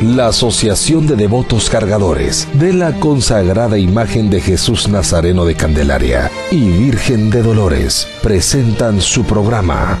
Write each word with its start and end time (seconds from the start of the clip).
la 0.00 0.28
Asociación 0.28 1.06
de 1.06 1.14
Devotos 1.14 1.68
Cargadores 1.68 2.48
de 2.54 2.72
la 2.72 2.94
consagrada 2.94 3.78
imagen 3.78 4.30
de 4.30 4.40
Jesús 4.40 4.88
Nazareno 4.88 5.44
de 5.44 5.54
Candelaria 5.54 6.30
y 6.50 6.70
Virgen 6.70 7.28
de 7.28 7.42
Dolores 7.42 8.08
presentan 8.22 9.00
su 9.02 9.24
programa 9.24 9.98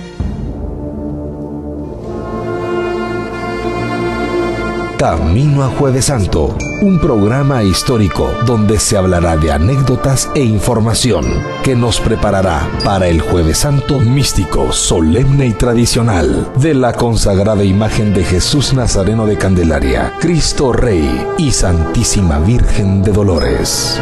Camino 5.00 5.64
a 5.64 5.68
Jueves 5.68 6.04
Santo, 6.04 6.54
un 6.82 7.00
programa 7.00 7.62
histórico 7.62 8.30
donde 8.44 8.78
se 8.78 8.98
hablará 8.98 9.34
de 9.38 9.50
anécdotas 9.50 10.30
e 10.34 10.44
información 10.44 11.24
que 11.64 11.74
nos 11.74 11.98
preparará 11.98 12.70
para 12.84 13.08
el 13.08 13.22
Jueves 13.22 13.60
Santo 13.60 13.98
místico, 13.98 14.72
solemne 14.72 15.46
y 15.46 15.54
tradicional 15.54 16.52
de 16.56 16.74
la 16.74 16.92
consagrada 16.92 17.64
imagen 17.64 18.12
de 18.12 18.24
Jesús 18.24 18.74
Nazareno 18.74 19.24
de 19.24 19.38
Candelaria, 19.38 20.12
Cristo 20.20 20.70
Rey 20.70 21.26
y 21.38 21.50
Santísima 21.50 22.38
Virgen 22.38 23.02
de 23.02 23.12
Dolores. 23.12 23.98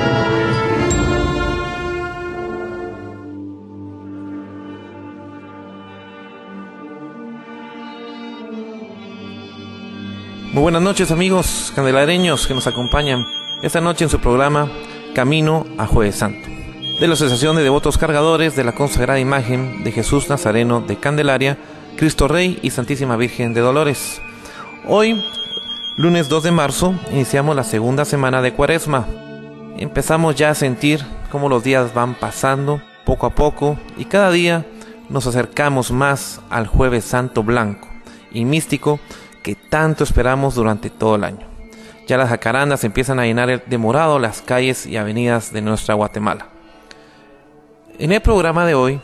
Buenas 10.60 10.82
noches 10.82 11.12
amigos 11.12 11.72
candelareños 11.76 12.48
que 12.48 12.52
nos 12.52 12.66
acompañan 12.66 13.24
esta 13.62 13.80
noche 13.80 14.04
en 14.04 14.10
su 14.10 14.18
programa 14.18 14.68
Camino 15.14 15.64
a 15.78 15.86
Jueves 15.86 16.16
Santo, 16.16 16.48
de 17.00 17.06
la 17.06 17.14
Asociación 17.14 17.54
de 17.54 17.62
Devotos 17.62 17.96
Cargadores 17.96 18.56
de 18.56 18.64
la 18.64 18.74
Consagrada 18.74 19.20
Imagen 19.20 19.84
de 19.84 19.92
Jesús 19.92 20.28
Nazareno 20.28 20.80
de 20.80 20.96
Candelaria, 20.96 21.56
Cristo 21.96 22.26
Rey 22.26 22.58
y 22.60 22.70
Santísima 22.70 23.16
Virgen 23.16 23.54
de 23.54 23.60
Dolores. 23.60 24.20
Hoy, 24.84 25.22
lunes 25.96 26.28
2 26.28 26.42
de 26.42 26.50
marzo, 26.50 26.92
iniciamos 27.12 27.54
la 27.54 27.64
segunda 27.64 28.04
semana 28.04 28.42
de 28.42 28.52
Cuaresma. 28.52 29.06
Empezamos 29.78 30.34
ya 30.34 30.50
a 30.50 30.56
sentir 30.56 31.06
cómo 31.30 31.48
los 31.48 31.62
días 31.62 31.94
van 31.94 32.14
pasando 32.14 32.82
poco 33.06 33.26
a 33.26 33.30
poco 33.30 33.78
y 33.96 34.06
cada 34.06 34.32
día 34.32 34.66
nos 35.08 35.26
acercamos 35.28 35.92
más 35.92 36.40
al 36.50 36.66
Jueves 36.66 37.04
Santo 37.04 37.44
Blanco 37.44 37.86
y 38.32 38.44
místico 38.44 38.98
tanto 39.54 40.04
esperamos 40.04 40.54
durante 40.54 40.90
todo 40.90 41.16
el 41.16 41.24
año. 41.24 41.46
Ya 42.06 42.16
las 42.16 42.30
jacarandas 42.30 42.84
empiezan 42.84 43.20
a 43.20 43.24
llenar 43.24 43.64
de 43.64 43.78
morado 43.78 44.18
las 44.18 44.40
calles 44.40 44.86
y 44.86 44.96
avenidas 44.96 45.52
de 45.52 45.60
nuestra 45.60 45.94
Guatemala. 45.94 46.48
En 47.98 48.12
el 48.12 48.20
programa 48.20 48.64
de 48.64 48.74
hoy 48.74 49.00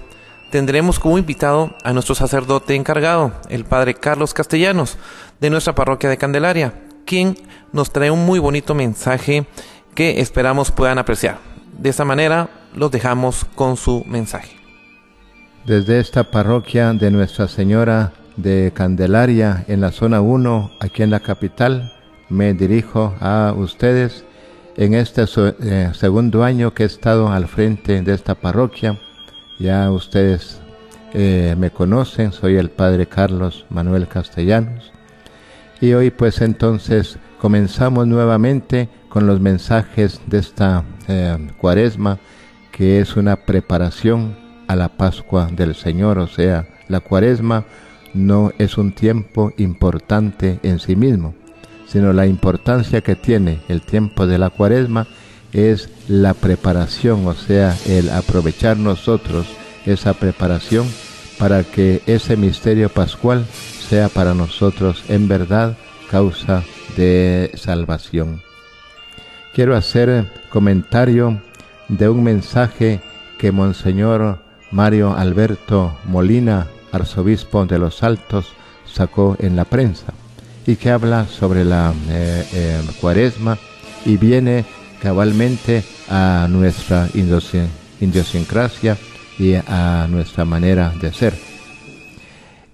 tendremos 0.50 0.98
como 0.98 1.18
invitado 1.18 1.74
a 1.82 1.92
nuestro 1.92 2.14
sacerdote 2.14 2.74
encargado, 2.74 3.32
el 3.48 3.64
padre 3.64 3.94
Carlos 3.94 4.32
Castellanos, 4.32 4.96
de 5.40 5.50
nuestra 5.50 5.74
parroquia 5.74 6.08
de 6.08 6.16
Candelaria, 6.16 6.72
quien 7.04 7.36
nos 7.72 7.92
trae 7.92 8.10
un 8.10 8.24
muy 8.24 8.38
bonito 8.38 8.74
mensaje 8.74 9.46
que 9.94 10.20
esperamos 10.20 10.70
puedan 10.70 10.98
apreciar. 10.98 11.38
De 11.76 11.90
esa 11.90 12.04
manera 12.04 12.48
los 12.74 12.90
dejamos 12.90 13.44
con 13.54 13.76
su 13.76 14.04
mensaje. 14.06 14.56
Desde 15.66 15.98
esta 15.98 16.30
parroquia 16.30 16.92
de 16.92 17.10
Nuestra 17.10 17.48
Señora 17.48 18.12
de 18.36 18.72
Candelaria 18.74 19.64
en 19.68 19.80
la 19.80 19.92
zona 19.92 20.20
1, 20.20 20.72
aquí 20.80 21.02
en 21.02 21.10
la 21.10 21.20
capital. 21.20 21.92
Me 22.28 22.54
dirijo 22.54 23.14
a 23.20 23.54
ustedes 23.56 24.24
en 24.76 24.94
este 24.94 25.24
eh, 25.62 25.90
segundo 25.94 26.42
año 26.42 26.74
que 26.74 26.82
he 26.82 26.86
estado 26.86 27.28
al 27.28 27.46
frente 27.46 28.02
de 28.02 28.14
esta 28.14 28.34
parroquia. 28.34 28.98
Ya 29.58 29.90
ustedes 29.90 30.60
eh, 31.12 31.54
me 31.58 31.70
conocen, 31.70 32.32
soy 32.32 32.56
el 32.56 32.70
padre 32.70 33.06
Carlos 33.06 33.66
Manuel 33.70 34.08
Castellanos. 34.08 34.92
Y 35.80 35.92
hoy 35.92 36.10
pues 36.10 36.40
entonces 36.40 37.18
comenzamos 37.38 38.06
nuevamente 38.06 38.88
con 39.08 39.26
los 39.26 39.40
mensajes 39.40 40.20
de 40.26 40.38
esta 40.38 40.82
eh, 41.06 41.50
cuaresma, 41.60 42.18
que 42.72 43.00
es 43.00 43.16
una 43.16 43.36
preparación 43.36 44.36
a 44.66 44.74
la 44.74 44.88
Pascua 44.88 45.48
del 45.52 45.74
Señor, 45.74 46.18
o 46.18 46.26
sea, 46.26 46.66
la 46.88 47.00
cuaresma 47.00 47.64
no 48.14 48.52
es 48.58 48.78
un 48.78 48.92
tiempo 48.92 49.52
importante 49.58 50.60
en 50.62 50.78
sí 50.78 50.96
mismo, 50.96 51.34
sino 51.86 52.12
la 52.12 52.26
importancia 52.26 53.02
que 53.02 53.16
tiene 53.16 53.60
el 53.68 53.82
tiempo 53.82 54.26
de 54.26 54.38
la 54.38 54.50
cuaresma 54.50 55.06
es 55.52 55.88
la 56.08 56.34
preparación, 56.34 57.26
o 57.26 57.34
sea, 57.34 57.76
el 57.86 58.10
aprovechar 58.10 58.76
nosotros 58.76 59.46
esa 59.86 60.14
preparación 60.14 60.86
para 61.38 61.62
que 61.62 62.02
ese 62.06 62.36
misterio 62.36 62.88
pascual 62.88 63.44
sea 63.88 64.08
para 64.08 64.34
nosotros 64.34 65.04
en 65.08 65.28
verdad 65.28 65.76
causa 66.10 66.64
de 66.96 67.52
salvación. 67.54 68.42
Quiero 69.54 69.76
hacer 69.76 70.30
comentario 70.48 71.40
de 71.88 72.08
un 72.08 72.24
mensaje 72.24 73.00
que 73.38 73.52
Monseñor 73.52 74.40
Mario 74.70 75.14
Alberto 75.16 75.96
Molina 76.06 76.66
arzobispo 76.94 77.66
de 77.66 77.78
los 77.78 78.02
Altos 78.02 78.46
sacó 78.90 79.36
en 79.38 79.56
la 79.56 79.64
prensa 79.64 80.12
y 80.66 80.76
que 80.76 80.90
habla 80.90 81.26
sobre 81.26 81.64
la 81.64 81.92
eh, 82.08 82.46
eh, 82.52 82.80
cuaresma 83.00 83.58
y 84.04 84.16
viene 84.16 84.64
cabalmente 85.02 85.84
a 86.08 86.46
nuestra 86.48 87.08
idiosincrasia 88.00 88.96
y 89.38 89.54
a 89.54 90.06
nuestra 90.08 90.44
manera 90.44 90.92
de 91.00 91.12
ser. 91.12 91.34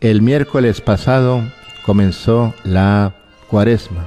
El 0.01 0.23
miércoles 0.23 0.81
pasado 0.81 1.43
comenzó 1.85 2.55
la 2.65 3.15
cuaresma 3.49 4.07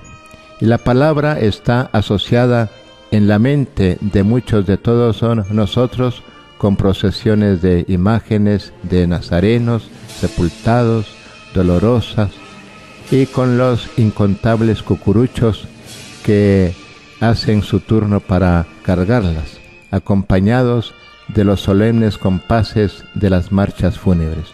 y 0.61 0.65
la 0.65 0.77
palabra 0.77 1.39
está 1.39 1.89
asociada 1.91 2.69
en 3.11 3.27
la 3.27 3.39
mente 3.39 3.97
de 3.99 4.23
muchos 4.23 4.65
de 4.65 4.77
todos 4.77 5.21
nosotros 5.51 6.23
con 6.63 6.77
procesiones 6.77 7.61
de 7.61 7.83
imágenes 7.89 8.71
de 8.83 9.05
nazarenos, 9.05 9.89
sepultados, 10.07 11.07
dolorosas, 11.53 12.31
y 13.11 13.25
con 13.25 13.57
los 13.57 13.89
incontables 13.97 14.81
cucuruchos 14.81 15.67
que 16.23 16.73
hacen 17.19 17.63
su 17.63 17.81
turno 17.81 18.21
para 18.21 18.65
cargarlas, 18.81 19.59
acompañados 19.91 20.93
de 21.27 21.43
los 21.43 21.59
solemnes 21.59 22.17
compases 22.17 23.03
de 23.13 23.29
las 23.29 23.51
marchas 23.51 23.99
fúnebres. 23.99 24.45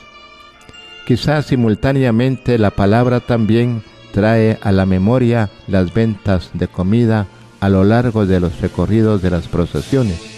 Quizás 1.06 1.46
simultáneamente 1.46 2.58
la 2.58 2.72
palabra 2.72 3.20
también 3.20 3.84
trae 4.14 4.58
a 4.64 4.72
la 4.72 4.88
memoria 4.88 5.52
las 5.68 5.94
ventas 5.94 6.50
de 6.56 6.68
comida 6.68 7.28
a 7.60 7.70
lo 7.70 7.84
largo 7.84 8.26
de 8.26 8.40
los 8.40 8.62
recorridos 8.62 9.22
de 9.22 9.30
las 9.30 9.48
procesiones 9.48 10.29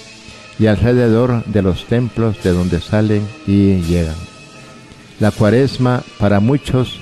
y 0.60 0.68
alrededor 0.68 1.44
de 1.46 1.62
los 1.62 1.86
templos 1.86 2.42
de 2.44 2.52
donde 2.52 2.80
salen 2.80 3.28
y 3.48 3.82
llegan. 3.82 4.16
La 5.20 5.32
cuaresma 5.32 6.04
para 6.20 6.40
muchos, 6.40 7.02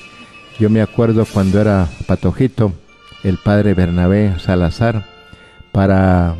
yo 0.60 0.70
me 0.70 0.82
acuerdo 0.82 1.26
cuando 1.26 1.62
era 1.62 1.88
patojito, 2.08 2.74
el 3.24 3.38
padre 3.38 3.74
Bernabé 3.74 4.36
Salazar, 4.40 5.06
para 5.72 6.36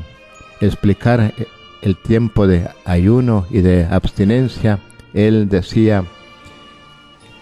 explicar 0.62 1.34
el 1.82 1.98
tiempo 1.98 2.48
de 2.48 2.68
ayuno 2.86 3.46
y 3.50 3.62
de 3.62 3.86
abstinencia, 3.86 4.80
él 5.14 5.50
decía 5.50 6.04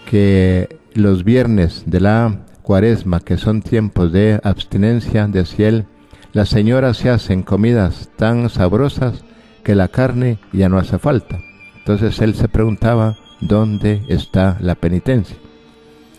que 0.09 0.77
los 0.93 1.23
viernes 1.23 1.83
de 1.85 1.99
la 1.99 2.39
cuaresma, 2.61 3.19
que 3.19 3.37
son 3.37 3.61
tiempos 3.61 4.11
de 4.11 4.39
abstinencia, 4.43 5.27
decía 5.27 5.69
él, 5.69 5.85
las 6.33 6.49
señoras 6.49 6.97
se 6.97 7.09
hacen 7.09 7.41
comidas 7.41 8.09
tan 8.17 8.49
sabrosas 8.49 9.23
que 9.67 9.75
la 9.75 9.89
carne 9.89 10.39
ya 10.53 10.69
no 10.69 10.77
hace 10.77 10.97
falta. 10.97 11.41
Entonces 11.79 12.21
él 12.21 12.35
se 12.35 12.47
preguntaba, 12.47 13.17
dónde 13.41 14.01
está 14.07 14.55
la 14.61 14.75
penitencia. 14.75 15.35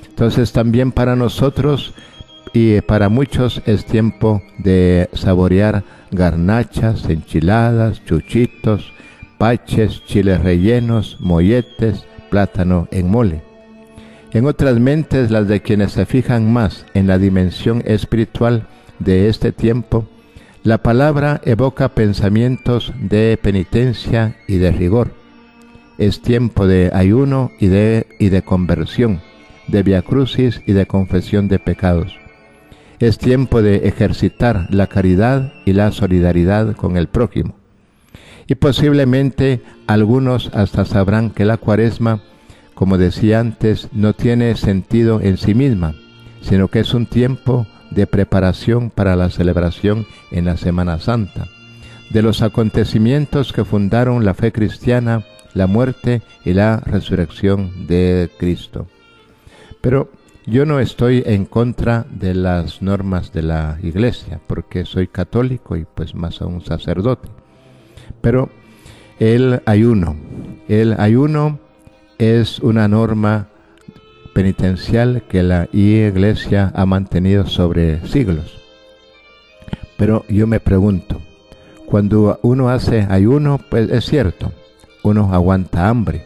Entonces 0.07 0.53
también 0.53 0.93
para 0.93 1.17
nosotros 1.17 1.95
y 2.53 2.83
para 2.83 3.09
muchos 3.09 3.63
es 3.65 3.87
tiempo 3.87 4.43
de 4.59 5.09
saborear 5.15 5.83
garnachas, 6.11 7.09
enchiladas, 7.09 8.05
chuchitos, 8.05 8.93
paches, 9.39 10.05
chiles 10.05 10.43
rellenos, 10.43 11.17
molletes, 11.19 12.05
plátano 12.29 12.87
en 12.91 13.11
mole. 13.11 13.41
En 14.33 14.45
otras 14.45 14.79
mentes, 14.79 15.31
las 15.31 15.49
de 15.49 15.63
quienes 15.63 15.93
se 15.93 16.05
fijan 16.05 16.53
más 16.53 16.85
en 16.93 17.07
la 17.07 17.17
dimensión 17.17 17.83
espiritual 17.87 18.67
de 18.99 19.31
este 19.31 19.53
tiempo, 19.53 20.07
la 20.69 20.83
palabra 20.83 21.41
evoca 21.47 21.89
pensamientos 21.89 22.93
de 23.01 23.39
penitencia 23.41 24.37
y 24.47 24.59
de 24.59 24.71
rigor 24.71 25.13
es 25.97 26.21
tiempo 26.21 26.67
de 26.67 26.91
ayuno 26.93 27.53
y 27.59 27.69
de, 27.69 28.07
y 28.19 28.29
de 28.29 28.43
conversión, 28.43 29.23
de 29.67 29.83
viacrucis 29.83 30.61
y 30.67 30.73
de 30.73 30.85
confesión 30.85 31.49
de 31.49 31.59
pecados. 31.59 32.15
Es 32.99 33.17
tiempo 33.17 33.63
de 33.63 33.89
ejercitar 33.89 34.67
la 34.69 34.89
caridad 34.89 35.55
y 35.65 35.73
la 35.73 35.91
solidaridad 35.91 36.77
con 36.77 36.99
el 36.99 37.09
prójimo. 37.09 37.55
Y 38.47 38.57
posiblemente 38.57 39.63
algunos 39.87 40.51
hasta 40.53 40.85
sabrán 40.85 41.31
que 41.31 41.47
la 41.47 41.57
cuaresma, 41.57 42.21
como 42.75 42.99
decía 42.99 43.41
antes, 43.41 43.89
no 43.93 44.13
tiene 44.13 44.55
sentido 44.55 45.23
en 45.23 45.39
sí 45.39 45.55
misma, 45.55 45.95
sino 46.43 46.69
que 46.69 46.81
es 46.81 46.93
un 46.93 47.07
tiempo 47.07 47.67
de 47.99 48.07
preparación 48.07 48.91
para 48.91 49.17
la 49.17 49.29
celebración 49.29 50.07
en 50.31 50.45
la 50.45 50.57
Semana 50.57 51.01
Santa, 51.01 51.49
de 52.11 52.23
los 52.23 52.43
acontecimientos 52.43 53.53
que 53.53 53.65
fundaron 53.65 54.25
la 54.25 54.35
fe 54.35 54.53
cristiana, 54.53 55.25
la 55.53 55.67
muerte 55.67 56.23
y 56.45 56.53
la 56.53 56.77
resurrección 56.77 57.89
de 57.89 58.31
Cristo. 58.39 58.87
Pero 59.81 60.13
yo 60.47 60.65
no 60.65 60.79
estoy 60.79 61.25
en 61.27 61.45
contra 61.45 62.07
de 62.09 62.35
las 62.35 62.83
normas 62.83 63.33
de 63.33 63.43
la 63.43 63.79
iglesia, 63.83 64.41
porque 64.47 64.85
soy 64.85 65.09
católico 65.09 65.77
y 65.77 65.85
pues 65.85 66.15
más 66.15 66.41
aún 66.41 66.65
sacerdote. 66.65 67.29
Pero 68.21 68.49
el 69.19 69.61
ayuno, 69.67 70.15
el 70.69 70.95
ayuno 71.01 71.59
es 72.19 72.61
una 72.61 72.87
norma 72.87 73.49
penitencial 74.39 75.25
que 75.29 75.43
la 75.43 75.69
iglesia 75.73 76.71
ha 76.77 76.87
mantenido 76.87 77.49
sobre 77.49 78.07
siglos. 78.07 78.57
Pero 79.97 80.25
yo 80.29 80.47
me 80.47 80.61
pregunto, 80.61 81.21
cuando 81.87 82.39
uno 82.43 82.69
hace 82.69 83.05
ayuno, 83.11 83.59
pues 83.69 83.91
es 83.91 84.05
cierto, 84.05 84.53
uno 85.03 85.35
aguanta 85.35 85.89
hambre, 85.89 86.25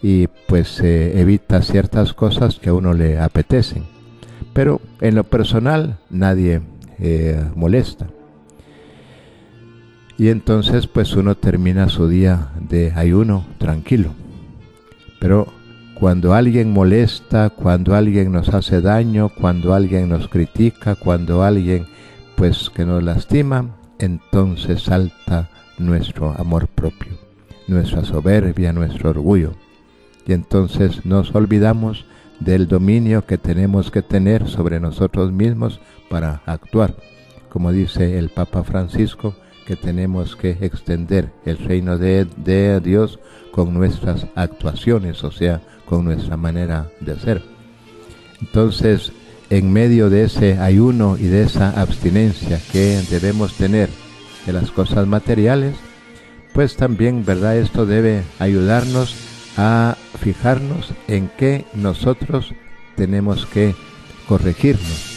y 0.00 0.28
pues 0.46 0.68
se 0.68 1.20
evita 1.20 1.60
ciertas 1.62 2.12
cosas 2.12 2.60
que 2.60 2.68
a 2.68 2.72
uno 2.72 2.94
le 2.94 3.18
apetecen. 3.18 3.82
Pero 4.52 4.80
en 5.00 5.16
lo 5.16 5.24
personal 5.24 5.98
nadie 6.08 6.60
eh, 7.00 7.44
molesta. 7.56 8.06
Y 10.18 10.28
entonces 10.28 10.86
pues 10.86 11.16
uno 11.16 11.34
termina 11.34 11.88
su 11.88 12.06
día 12.06 12.52
de 12.60 12.92
ayuno 12.94 13.44
tranquilo. 13.58 14.10
Pero 15.18 15.48
cuando 16.00 16.32
alguien 16.32 16.72
molesta, 16.72 17.50
cuando 17.50 17.94
alguien 17.94 18.32
nos 18.32 18.48
hace 18.48 18.80
daño, 18.80 19.28
cuando 19.28 19.74
alguien 19.74 20.08
nos 20.08 20.28
critica, 20.28 20.94
cuando 20.94 21.42
alguien 21.42 21.86
pues 22.36 22.70
que 22.70 22.86
nos 22.86 23.02
lastima, 23.02 23.76
entonces 23.98 24.84
salta 24.84 25.50
nuestro 25.76 26.34
amor 26.38 26.68
propio, 26.68 27.12
nuestra 27.68 28.02
soberbia, 28.02 28.72
nuestro 28.72 29.10
orgullo 29.10 29.52
y 30.26 30.32
entonces 30.32 31.04
nos 31.04 31.34
olvidamos 31.34 32.06
del 32.38 32.66
dominio 32.66 33.26
que 33.26 33.36
tenemos 33.36 33.90
que 33.90 34.00
tener 34.00 34.48
sobre 34.48 34.80
nosotros 34.80 35.32
mismos 35.32 35.80
para 36.08 36.40
actuar. 36.46 36.94
Como 37.50 37.72
dice 37.72 38.18
el 38.18 38.30
Papa 38.30 38.64
Francisco, 38.64 39.34
que 39.66 39.76
tenemos 39.76 40.34
que 40.34 40.56
extender 40.62 41.30
el 41.44 41.58
reino 41.58 41.98
de, 41.98 42.80
Dios 42.80 43.20
con 43.52 43.74
nuestras 43.74 44.26
actuaciones, 44.34 45.22
o 45.24 45.30
sea, 45.30 45.60
con 45.90 46.04
nuestra 46.04 46.36
manera 46.36 46.88
de 47.00 47.18
ser. 47.18 47.42
Entonces, 48.40 49.12
en 49.50 49.72
medio 49.72 50.08
de 50.08 50.22
ese 50.22 50.56
ayuno 50.58 51.18
y 51.18 51.24
de 51.24 51.42
esa 51.42 51.80
abstinencia 51.80 52.60
que 52.70 53.02
debemos 53.10 53.54
tener 53.54 53.90
de 54.46 54.52
las 54.52 54.70
cosas 54.70 55.08
materiales, 55.08 55.74
pues 56.54 56.76
también, 56.76 57.24
¿verdad? 57.24 57.56
Esto 57.56 57.86
debe 57.86 58.22
ayudarnos 58.38 59.16
a 59.56 59.96
fijarnos 60.20 60.94
en 61.08 61.28
qué 61.36 61.66
nosotros 61.74 62.54
tenemos 62.94 63.46
que 63.46 63.74
corregirnos, 64.28 65.16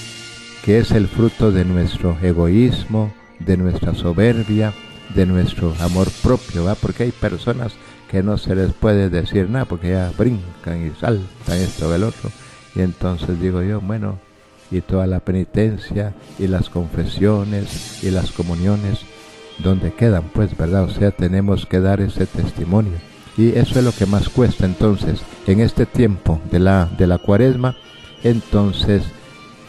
que 0.65 0.79
es 0.79 0.89
el 0.89 1.07
fruto 1.07 1.51
de 1.51 1.65
nuestro 1.65 2.17
egoísmo, 2.23 3.13
de 3.39 3.57
nuestra 3.57 3.93
soberbia, 3.93 4.73
de 5.13 5.27
nuestro 5.27 5.75
amor 5.79 6.07
propio, 6.23 6.63
¿va? 6.65 6.73
porque 6.73 7.03
hay 7.03 7.11
personas 7.11 7.73
que 8.13 8.21
no 8.21 8.37
se 8.37 8.53
les 8.53 8.71
puede 8.73 9.09
decir 9.09 9.49
nada, 9.49 9.65
porque 9.65 9.89
ya 9.89 10.11
brincan 10.15 10.85
y 10.85 10.91
saltan 10.99 11.57
esto 11.57 11.89
del 11.89 12.03
otro, 12.03 12.29
y 12.75 12.81
entonces 12.81 13.41
digo 13.41 13.63
yo, 13.63 13.81
bueno, 13.81 14.19
y 14.69 14.81
toda 14.81 15.07
la 15.07 15.19
penitencia 15.19 16.13
y 16.37 16.45
las 16.45 16.69
confesiones 16.69 18.03
y 18.03 18.11
las 18.11 18.31
comuniones, 18.31 18.99
¿dónde 19.57 19.93
quedan? 19.93 20.25
Pues, 20.31 20.55
¿verdad? 20.55 20.83
O 20.83 20.91
sea, 20.91 21.09
tenemos 21.09 21.65
que 21.65 21.79
dar 21.79 22.01
ese 22.01 22.27
testimonio 22.27 22.99
y 23.35 23.57
eso 23.57 23.79
es 23.79 23.83
lo 23.83 23.91
que 23.91 24.05
más 24.05 24.29
cuesta 24.29 24.65
entonces 24.65 25.21
en 25.47 25.59
este 25.59 25.87
tiempo 25.87 26.39
de 26.51 26.59
la, 26.59 26.85
de 26.95 27.07
la 27.07 27.17
cuaresma. 27.17 27.75
Entonces 28.23 29.01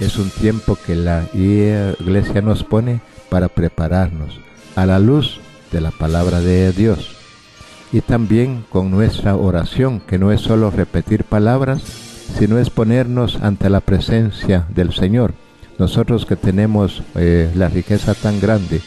es 0.00 0.18
un 0.18 0.28
tiempo 0.28 0.76
que 0.84 0.96
la 0.96 1.26
iglesia 1.32 2.42
nos 2.42 2.62
pone 2.62 3.00
para 3.30 3.48
prepararnos 3.48 4.38
a 4.76 4.84
la 4.84 4.98
luz 4.98 5.40
de 5.72 5.80
la 5.80 5.92
palabra 5.92 6.40
de 6.40 6.72
Dios. 6.72 7.13
Y 7.94 8.00
también 8.00 8.64
con 8.70 8.90
nuestra 8.90 9.36
oración, 9.36 10.00
que 10.00 10.18
no 10.18 10.32
es 10.32 10.40
solo 10.40 10.72
repetir 10.72 11.22
palabras, 11.22 11.80
sino 12.36 12.58
es 12.58 12.68
ponernos 12.68 13.36
ante 13.40 13.70
la 13.70 13.78
presencia 13.78 14.66
del 14.68 14.92
Señor. 14.92 15.34
Nosotros 15.78 16.26
que 16.26 16.34
tenemos 16.34 17.04
eh, 17.14 17.52
la 17.54 17.68
riqueza 17.68 18.14
tan 18.14 18.40
grande 18.40 18.80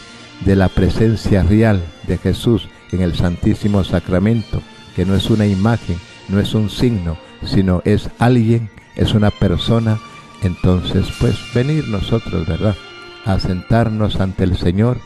de 0.43 0.57
la 0.57 0.67
presencia 0.67 1.41
real 1.41 1.81
de 2.05 2.17
Jesús 2.17 2.67
en 2.91 3.01
el 3.01 3.15
Santísimo 3.15 3.85
Sacramento, 3.85 4.61
que 4.93 5.05
no 5.05 5.15
es 5.15 5.29
una 5.29 5.45
imagen, 5.45 5.95
no 6.27 6.41
es 6.41 6.53
un 6.53 6.69
signo, 6.69 7.17
sino 7.45 7.81
es 7.85 8.09
alguien, 8.19 8.69
es 8.97 9.13
una 9.13 9.31
persona, 9.31 10.01
entonces 10.43 11.05
pues 11.17 11.37
venir 11.55 11.87
nosotros, 11.87 12.45
¿verdad? 12.45 12.75
A 13.23 13.39
sentarnos 13.39 14.19
ante 14.19 14.43
el 14.43 14.57
Señor 14.57 14.97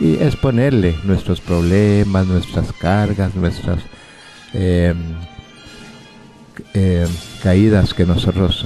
y 0.00 0.14
exponerle 0.14 0.96
nuestros 1.04 1.40
problemas, 1.40 2.26
nuestras 2.26 2.72
cargas, 2.72 3.34
nuestras 3.34 3.80
em, 4.54 4.96
em, 6.74 7.08
caídas 7.42 7.94
que 7.94 8.06
nosotros 8.06 8.64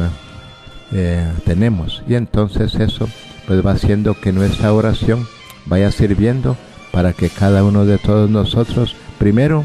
eh, 0.93 1.31
tenemos. 1.45 2.03
Y 2.09 2.15
entonces 2.15 2.75
eso 2.75 3.09
pues 3.47 3.65
va 3.65 3.73
haciendo 3.73 4.19
que 4.21 4.33
nuestra 4.33 4.73
oración 4.73 5.27
vaya 5.67 5.91
sirviendo 5.91 6.57
para 6.93 7.13
que 7.13 7.31
cada 7.31 7.65
uno 7.65 7.87
de 7.87 7.99
todos 7.99 8.31
nosotros, 8.31 8.95
primero, 9.19 9.65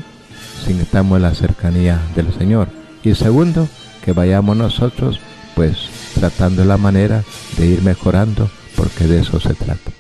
sintamos 0.66 1.20
la 1.22 1.34
cercanía 1.36 2.00
del 2.16 2.34
Señor. 2.34 2.70
Y 3.04 3.14
segundo, 3.16 3.68
que 4.04 4.14
vayamos 4.14 4.56
nosotros, 4.56 5.20
pues, 5.56 5.90
tratando 6.16 6.64
la 6.66 6.78
manera 6.78 7.24
de 7.58 7.68
ir 7.68 7.82
mejorando, 7.82 8.50
porque 8.76 9.06
de 9.06 9.20
eso 9.20 9.40
se 9.40 9.54
trata. 9.54 9.97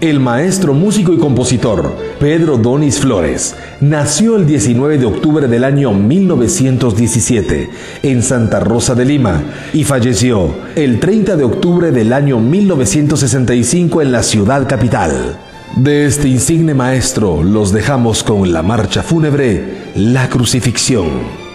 El 0.00 0.20
maestro 0.20 0.74
músico 0.74 1.12
y 1.12 1.18
compositor 1.18 1.96
Pedro 2.20 2.56
Donis 2.56 3.00
Flores 3.00 3.56
nació 3.80 4.36
el 4.36 4.46
19 4.46 4.96
de 4.96 5.06
octubre 5.06 5.48
del 5.48 5.64
año 5.64 5.92
1917 5.92 7.68
en 8.04 8.22
Santa 8.22 8.60
Rosa 8.60 8.94
de 8.94 9.04
Lima 9.04 9.42
y 9.72 9.82
falleció 9.82 10.54
el 10.76 11.00
30 11.00 11.34
de 11.34 11.42
octubre 11.42 11.90
del 11.90 12.12
año 12.12 12.38
1965 12.38 14.00
en 14.00 14.12
la 14.12 14.22
ciudad 14.22 14.68
capital. 14.68 15.36
De 15.74 16.06
este 16.06 16.28
insigne 16.28 16.74
maestro 16.74 17.42
los 17.42 17.72
dejamos 17.72 18.22
con 18.22 18.52
la 18.52 18.62
marcha 18.62 19.02
fúnebre 19.02 19.90
La 19.96 20.28
Crucifixión. 20.28 21.47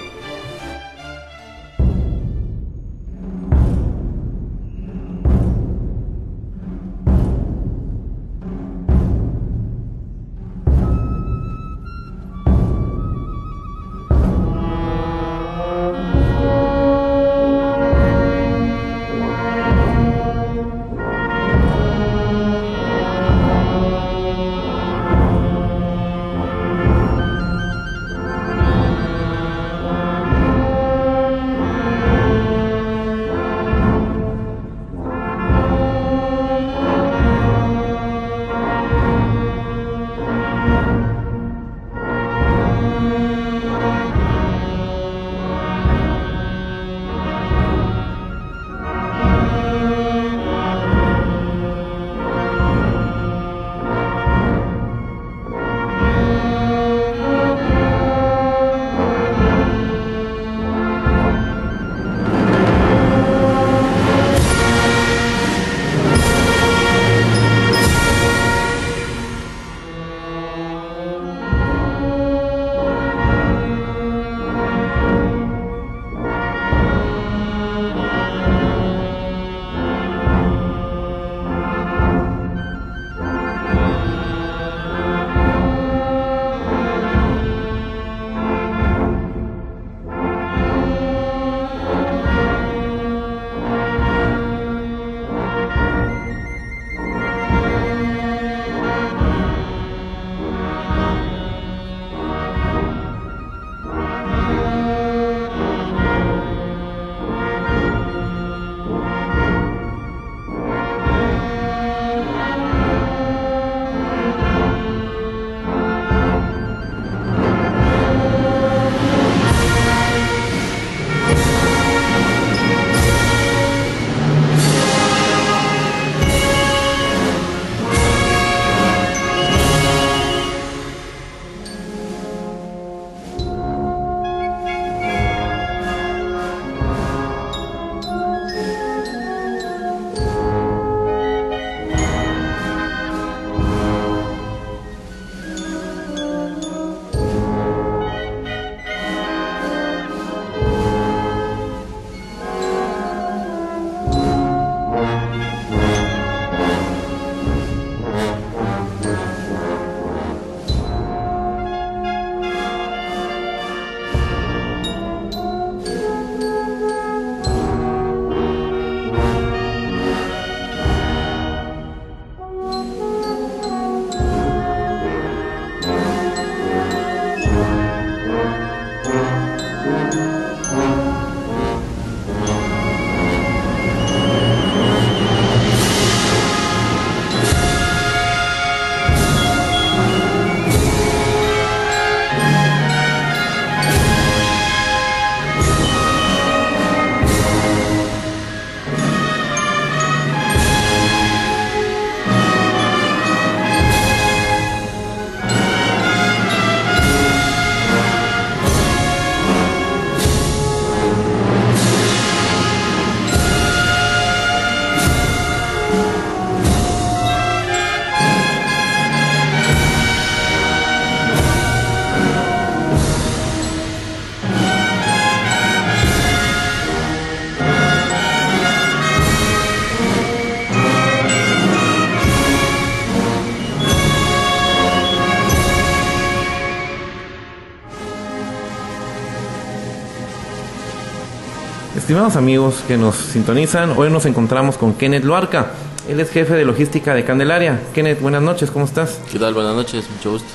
Estimados 242.14 242.36
amigos 242.36 242.76
que 242.88 242.96
nos 242.96 243.16
sintonizan, 243.16 243.98
hoy 243.98 244.12
nos 244.12 244.28
encontramos 244.28 244.78
con 244.78 244.94
Kenneth 244.94 245.24
Loarca. 245.24 245.72
Él 246.08 246.20
es 246.20 246.30
jefe 246.30 246.54
de 246.54 246.64
logística 246.64 247.16
de 247.16 247.26
Candelaria. 247.26 247.82
Kenneth, 247.96 248.22
buenas 248.22 248.44
noches, 248.44 248.70
¿cómo 248.70 248.86
estás? 248.86 249.20
¿Qué 249.32 249.40
tal? 249.40 249.56
Buenas 249.56 249.74
noches, 249.76 250.08
mucho 250.16 250.34
gusto. 250.34 250.48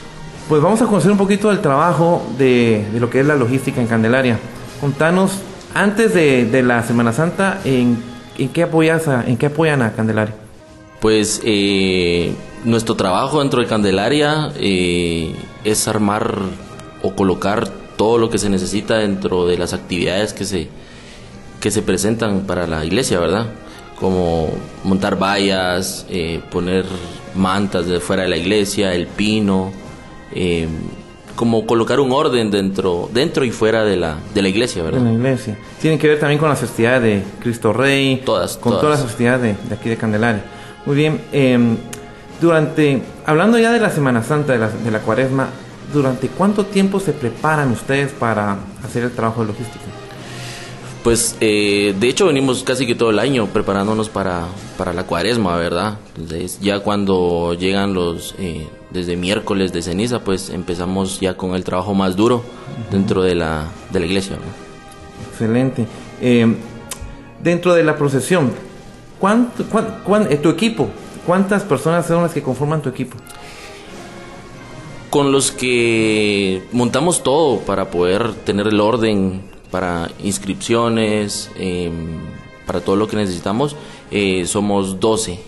Pues 0.49 0.63
vamos 0.63 0.81
a 0.83 0.87
conocer 0.87 1.11
un 1.11 1.19
poquito 1.19 1.49
del 1.49 1.61
trabajo 1.61 2.25
de, 2.39 2.87
de 2.93 3.01
lo 3.01 3.11
que 3.11 3.19
es 3.19 3.27
la 3.27 3.35
logística 3.35 3.81
en 3.81 3.89
Candelaria. 3.89 4.39
Contanos, 4.81 5.33
antes 5.75 6.15
de, 6.15 6.45
de 6.45 6.63
la 6.63 6.85
Semana 6.85 7.13
Santa, 7.13 7.61
¿en, 7.65 8.01
en, 8.39 8.51
qué 8.51 8.63
apoyas 8.63 9.09
a, 9.09 9.25
¿en 9.27 9.37
qué 9.37 9.47
apoyan 9.47 9.83
a 9.83 9.95
Candelaria? 9.95 10.37
Pues 11.01 11.41
eh, 11.43 12.37
nuestro 12.65 12.95
trabajo 12.95 13.41
dentro 13.41 13.61
de 13.61 13.67
Candelaria 13.67 14.53
eh, 14.61 15.35
es 15.65 15.89
armar 15.89 16.37
o 17.03 17.17
colocar 17.17 17.69
todo 17.97 18.17
lo 18.17 18.31
que 18.31 18.39
se 18.39 18.49
necesita 18.49 18.99
dentro 18.99 19.45
de 19.49 19.59
las 19.59 19.73
actividades 19.73 20.33
que 20.33 20.45
se, 20.45 20.69
que 21.61 21.71
se 21.71 21.83
presentan 21.83 22.41
para 22.43 22.67
la 22.67 22.85
iglesia, 22.85 23.19
¿verdad? 23.19 23.47
Como 23.99 24.51
montar 24.85 25.19
vallas, 25.21 26.07
eh, 26.09 26.41
poner 26.51 26.85
mantas 27.35 27.87
de 27.87 28.01
fuera 28.01 28.23
de 28.23 28.29
la 28.29 28.37
iglesia, 28.37 28.95
el 28.95 29.07
pino, 29.09 29.73
eh, 30.33 30.69
como 31.35 31.67
colocar 31.67 32.01
un 32.01 32.11
orden 32.13 32.51
dentro, 32.51 33.09
dentro 33.13 33.45
y 33.45 33.51
fuera 33.51 33.85
de 33.85 33.97
la, 33.97 34.17
de 34.35 34.43
la 34.43 34.49
iglesia, 34.49 34.83
¿verdad? 34.83 35.01
En 35.01 35.07
la 35.07 35.13
iglesia. 35.13 35.57
Tienen 35.81 35.99
que 35.99 36.09
ver 36.09 36.19
también 36.21 36.39
con 36.39 36.49
las 36.49 36.59
festividades 36.59 37.03
de 37.03 37.23
Cristo 37.41 37.73
Rey. 37.73 38.23
Todas, 38.25 38.57
Con 38.57 38.73
todas. 38.73 38.83
todas 38.83 38.99
las 39.01 39.07
festividades 39.09 39.43
de, 39.43 39.69
de 39.69 39.75
aquí 39.75 39.89
de 39.89 39.97
Candelaria. 39.97 40.43
Muy 40.87 40.97
bien. 40.97 41.21
eh, 41.33 41.59
durante, 42.41 43.03
hablando 43.27 43.59
ya 43.59 43.73
de 43.73 43.81
la 43.81 43.91
Semana 43.91 44.23
Santa, 44.23 44.53
de 44.53 44.59
la, 44.61 44.69
de 44.69 44.91
la 44.93 45.01
cuaresma, 45.01 45.49
¿durante 45.93 46.29
cuánto 46.29 46.67
tiempo 46.67 47.01
se 47.01 47.13
preparan 47.13 47.71
ustedes 47.73 48.13
para 48.13 48.59
hacer 48.85 49.03
el 49.03 49.11
trabajo 49.11 49.41
de 49.41 49.49
logística? 49.49 49.85
Pues 51.09 51.37
eh, 51.41 51.95
de 51.99 52.07
hecho 52.07 52.27
venimos 52.27 52.63
casi 52.65 52.87
que 52.87 52.95
todo 52.95 53.09
el 53.09 53.19
año 53.19 53.47
preparándonos 53.47 54.11
para, 54.11 54.45
para 54.77 54.93
la 54.93 55.05
cuaresma, 55.05 55.57
¿verdad? 55.57 55.97
Entonces 56.19 56.59
ya 56.61 56.81
cuando 56.81 57.55
llegan 57.55 57.95
los, 57.95 58.35
eh, 58.39 58.67
desde 58.91 59.17
miércoles 59.17 59.73
de 59.73 59.81
ceniza, 59.81 60.19
pues 60.21 60.51
empezamos 60.51 61.19
ya 61.19 61.35
con 61.35 61.55
el 61.55 61.65
trabajo 61.65 61.95
más 61.95 62.15
duro 62.15 62.43
dentro 62.93 63.23
de 63.23 63.35
la, 63.37 63.69
de 63.91 64.01
la 64.01 64.05
iglesia. 64.05 64.37
¿no? 64.37 65.31
Excelente. 65.33 65.87
Eh, 66.21 66.55
dentro 67.43 67.73
de 67.73 67.85
la 67.85 67.97
procesión, 67.97 68.51
¿cuánto, 69.19 69.65
cuán- 69.65 70.03
cuán- 70.05 70.27
eh, 70.31 70.37
tu 70.37 70.51
equipo, 70.51 70.91
¿cuántas 71.27 71.63
personas 71.63 72.05
son 72.07 72.23
las 72.23 72.35
que 72.35 72.43
conforman 72.43 72.83
tu 72.83 72.91
equipo? 72.91 73.17
Con 75.09 75.33
los 75.33 75.53
que 75.53 76.65
montamos 76.71 77.23
todo 77.23 77.61
para 77.61 77.91
poder 77.91 78.35
tener 78.45 78.67
el 78.67 78.79
orden 78.79 79.57
para 79.71 80.11
inscripciones, 80.23 81.51
eh, 81.57 81.91
para 82.67 82.81
todo 82.81 82.97
lo 82.97 83.09
que 83.09 83.17
necesitamos, 83.17 83.77
eh, 84.11 84.45
somos 84.47 85.01
12. 85.01 85.39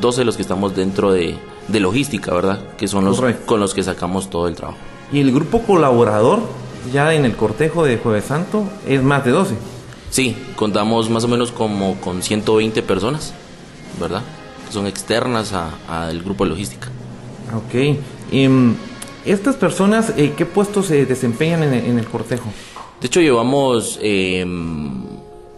12 0.00 0.24
los 0.24 0.36
que 0.36 0.42
estamos 0.42 0.74
dentro 0.74 1.12
de, 1.12 1.36
de 1.68 1.80
logística, 1.80 2.32
¿verdad? 2.34 2.60
Que 2.76 2.88
son 2.88 3.04
los 3.04 3.16
Correcto. 3.18 3.46
con 3.46 3.60
los 3.60 3.74
que 3.74 3.82
sacamos 3.82 4.30
todo 4.30 4.48
el 4.48 4.54
trabajo. 4.56 4.78
Y 5.12 5.20
el 5.20 5.32
grupo 5.32 5.62
colaborador, 5.62 6.40
ya 6.92 7.12
en 7.14 7.24
el 7.24 7.36
cortejo 7.36 7.84
de 7.84 7.98
Jueves 7.98 8.24
Santo, 8.24 8.64
es 8.86 9.02
más 9.02 9.24
de 9.24 9.30
12. 9.32 9.54
Sí, 10.10 10.36
contamos 10.56 11.08
más 11.10 11.24
o 11.24 11.28
menos 11.28 11.52
como 11.52 11.96
con 12.00 12.22
120 12.22 12.82
personas, 12.82 13.32
¿verdad? 14.00 14.22
Que 14.66 14.72
son 14.72 14.86
externas 14.86 15.52
a- 15.52 15.70
al 15.88 16.22
grupo 16.22 16.44
de 16.44 16.50
logística. 16.50 16.88
Ok. 17.54 17.96
Em, 18.32 18.74
Estas 19.24 19.54
personas, 19.54 20.12
eh, 20.16 20.32
¿qué 20.36 20.44
puestos 20.46 20.86
se 20.86 21.06
desempeñan 21.06 21.62
en 21.62 21.96
el 21.96 22.06
cortejo? 22.06 22.48
De 23.02 23.08
hecho, 23.08 23.20
llevamos, 23.20 23.98
eh, 24.00 24.46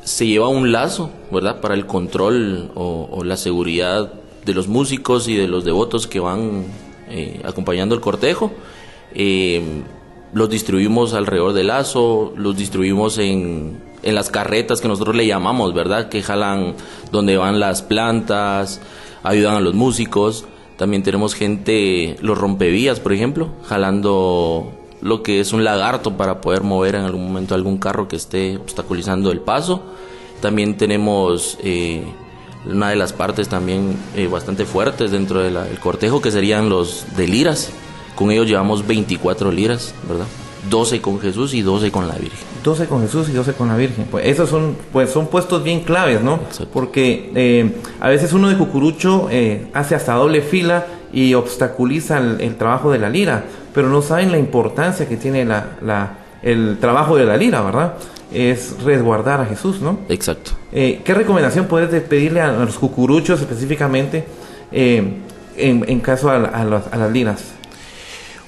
se 0.03 0.27
lleva 0.27 0.49
un 0.49 0.73
lazo, 0.73 1.11
¿verdad? 1.31 1.61
Para 1.61 1.75
el 1.75 1.85
control 1.85 2.71
o, 2.75 3.23
la 3.23 3.37
seguridad 3.37 4.15
de 4.47 4.55
los 4.55 4.67
músicos 4.67 5.29
y 5.29 5.37
de 5.37 5.47
los 5.47 5.63
devotos 5.63 6.07
que 6.07 6.21
van 6.21 6.65
eh, 7.11 7.43
acompañando 7.45 7.95
el 7.95 8.01
cortejo. 8.01 8.51
Eh, 9.15 9.63
los 10.33 10.49
distribuimos 10.49 11.13
alrededor 11.13 11.53
del 11.53 11.67
lazo, 11.67 12.33
los 12.35 12.57
distribuimos 12.57 13.19
en, 13.19 13.79
en 14.03 14.15
las 14.15 14.31
carretas 14.31 14.81
que 14.81 14.89
nosotros 14.89 15.15
le 15.15 15.27
llamamos, 15.27 15.75
¿verdad? 15.75 16.09
Que 16.09 16.23
jalan 16.23 16.75
donde 17.13 17.37
van 17.37 17.61
las 17.61 17.83
plantas, 17.83 18.81
ayudan 19.23 19.57
a 19.57 19.61
los 19.61 19.75
músicos. 19.75 20.47
También 20.79 21.03
tenemos 21.03 21.35
gente, 21.35 22.17
los 22.23 22.39
rompevías, 22.39 23.01
por 23.01 23.13
ejemplo, 23.13 23.51
jalando 23.65 24.73
lo 25.05 25.23
que 25.23 25.39
es 25.39 25.53
un 25.53 25.63
lagarto 25.63 26.17
para 26.17 26.41
poder 26.41 26.63
mover 26.63 26.95
en 26.95 27.03
algún 27.03 27.25
momento 27.25 27.55
algún 27.55 27.77
carro 27.77 28.09
que 28.09 28.17
esté 28.17 28.57
obstaculizando 28.57 29.31
el 29.31 29.41
paso. 29.41 29.83
También 30.41 30.79
tenemos 30.79 31.59
eh, 31.63 32.03
una 32.65 32.89
de 32.89 32.97
las 32.97 33.13
partes 33.13 33.49
también 33.49 33.97
eh, 34.17 34.27
bastante 34.29 34.65
fuertes 34.65 35.11
dentro 35.11 35.41
de 35.41 35.51
del 35.51 35.79
cortejo 35.79 36.23
que 36.23 36.31
serían 36.31 36.71
los 36.71 37.05
de 37.17 37.29
liras. 37.29 37.71
Con 38.15 38.31
ellos 38.31 38.47
llevamos 38.47 38.87
24 38.87 39.53
liras, 39.53 39.95
¿verdad? 40.09 40.27
12 40.71 41.03
con 41.03 41.21
Jesús 41.21 41.53
y 41.53 41.61
12 41.61 41.91
con 41.91 42.09
la 42.09 42.15
Virgen. 42.15 42.41
12 42.63 42.87
con 42.87 43.03
Jesús 43.03 43.29
y 43.29 43.33
12 43.33 43.53
con 43.53 43.69
la 43.69 43.77
Virgen. 43.77 44.07
Pues 44.11 44.27
esos 44.27 44.49
son, 44.49 44.75
pues 44.91 45.11
son 45.11 45.27
puestos 45.27 45.63
bien 45.63 45.81
claves, 45.81 46.23
¿no? 46.23 46.37
Exacto. 46.37 46.69
Porque 46.73 47.31
eh, 47.35 47.77
a 48.01 48.09
veces 48.09 48.33
uno 48.33 48.49
de 48.49 48.57
cucurucho 48.57 49.29
eh, 49.31 49.67
hace 49.75 49.95
hasta 49.95 50.15
doble 50.15 50.41
fila 50.41 50.87
y 51.13 51.35
obstaculiza 51.35 52.17
el, 52.17 52.41
el 52.41 52.57
trabajo 52.57 52.91
de 52.91 52.99
la 52.99 53.11
lira, 53.11 53.45
pero 53.75 53.89
no 53.89 54.01
saben 54.01 54.33
la 54.33 54.39
importancia 54.39 55.07
que 55.09 55.17
tiene 55.17 55.45
la, 55.45 55.77
la- 55.83 56.19
el 56.43 56.79
trabajo 56.81 57.17
de 57.17 57.25
la 57.25 57.37
lira, 57.37 57.63
¿verdad? 57.63 57.95
Es 58.33 58.83
resguardar 58.83 59.41
a 59.41 59.47
Jesús, 59.47 59.81
¿no? 59.81 59.99
Exacto. 60.09 60.53
Eh, 60.73 61.01
¿Qué 61.05 61.15
recomendación 61.15 61.67
puedes 61.67 61.91
de- 61.91 62.01
pedirle 62.01 62.41
a, 62.41 62.53
los 62.53 62.77
cucuruchos 62.79 63.41
específicamente 63.41 64.25
eh, 64.73 65.03
en, 65.57 65.85
en 65.89 66.01
caso 66.01 66.29
a, 66.31 66.37
a 66.37 66.65
las- 66.65 66.93
a 66.93 66.97
las 66.97 67.11
liras? 67.13 67.45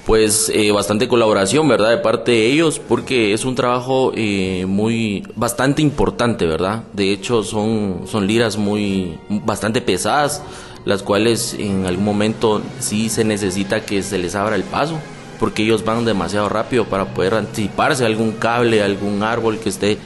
Pues 0.05 0.49
eh, 0.53 0.71
bastante 0.71 1.07
colaboración, 1.09 1.67
¿verdad? 1.67 1.89
De 1.89 1.97
parte 1.97 2.31
de 2.31 2.45
ellos, 2.45 2.79
porque 2.79 3.33
es 3.33 3.43
un 3.43 3.55
trabajo 3.55 4.13
eh, 4.15 4.65
muy, 4.65 5.27
bastante 5.35 5.81
importante, 5.81 6.45
¿verdad? 6.45 6.83
De 6.93 7.11
hecho, 7.11 7.43
son, 7.43 8.03
son 8.05 8.25
liras 8.25 8.55
muy, 8.57 9.17
bastante 9.27 9.81
pesadas, 9.81 10.41
las 10.85 11.03
cuales 11.03 11.55
en 11.59 11.85
algún 11.85 12.05
momento 12.05 12.61
sí 12.79 13.09
se 13.09 13.25
necesita 13.25 13.81
que 13.81 14.01
se 14.01 14.17
les 14.17 14.33
abra 14.35 14.55
el 14.55 14.63
paso, 14.63 14.97
porque 15.39 15.63
ellos 15.63 15.83
van 15.85 16.05
demasiado 16.05 16.49
rápido 16.49 16.85
para 16.85 17.05
poder 17.05 17.33
anticiparse 17.35 18.03
a 18.03 18.07
algún 18.07 18.33
cable, 18.33 18.81
algún 18.81 19.23
árbol 19.23 19.59
que 19.59 19.69
esté 19.69 19.97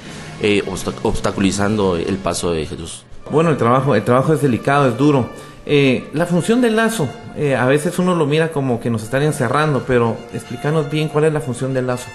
eh, 0.42 0.64
obsta- 0.68 0.94
obstaculizando 1.04 1.96
el 1.96 2.18
paso 2.18 2.52
de 2.52 2.66
Jesús. 2.66 3.04
Bueno, 3.30 3.50
el 3.50 3.58
trabajo, 3.58 3.96
el 3.96 4.04
trabajo 4.04 4.34
es 4.34 4.42
delicado, 4.42 4.90
es 4.90 4.98
duro. 4.98 5.30
Eh, 5.66 6.10
la 6.14 6.26
función 6.26 6.60
del 6.62 6.76
lazo, 6.76 7.08
eh, 7.38 7.56
a 7.56 7.66
veces 7.66 8.00
uno 8.00 8.16
lo 8.16 8.26
mira 8.26 8.52
como 8.52 8.80
que 8.80 8.90
nos 8.90 9.04
están 9.04 9.22
encerrando, 9.22 9.84
pero 9.86 10.18
explícanos 10.34 10.90
bien 10.90 11.08
cuál 11.08 11.26
es 11.26 11.34
la 11.34 11.40
función 11.40 11.74
del 11.74 11.88
lazo. 11.88 12.08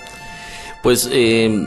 Pues 0.83 1.09
eh, 1.13 1.67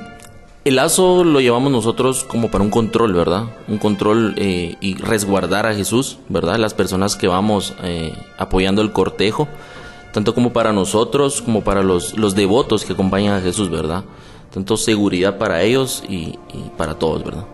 el 0.65 0.75
lazo 0.75 1.23
lo 1.23 1.39
llevamos 1.39 1.71
nosotros 1.71 2.25
como 2.25 2.51
para 2.51 2.63
un 2.63 2.69
control, 2.69 3.13
¿verdad? 3.13 3.45
Un 3.69 3.77
control 3.77 4.33
eh, 4.37 4.75
y 4.81 4.95
resguardar 4.95 5.65
a 5.65 5.73
Jesús, 5.73 6.19
¿verdad? 6.27 6.57
Las 6.57 6.73
personas 6.73 7.15
que 7.15 7.27
vamos 7.27 7.73
eh, 7.81 8.13
apoyando 8.37 8.81
el 8.81 8.91
cortejo, 8.91 9.47
tanto 10.13 10.33
como 10.33 10.51
para 10.53 10.71
nosotros 10.73 11.41
como 11.41 11.63
para 11.63 11.83
los, 11.83 12.17
los 12.17 12.35
devotos 12.35 12.85
que 12.85 12.93
acompañan 12.93 13.33
a 13.35 13.41
Jesús, 13.41 13.69
¿verdad? 13.69 14.03
Tanto 14.53 14.77
seguridad 14.77 15.37
para 15.37 15.61
ellos 15.61 16.03
y, 16.09 16.39
y 16.53 16.71
para 16.77 16.95
todos, 16.95 17.23
¿verdad? 17.23 17.45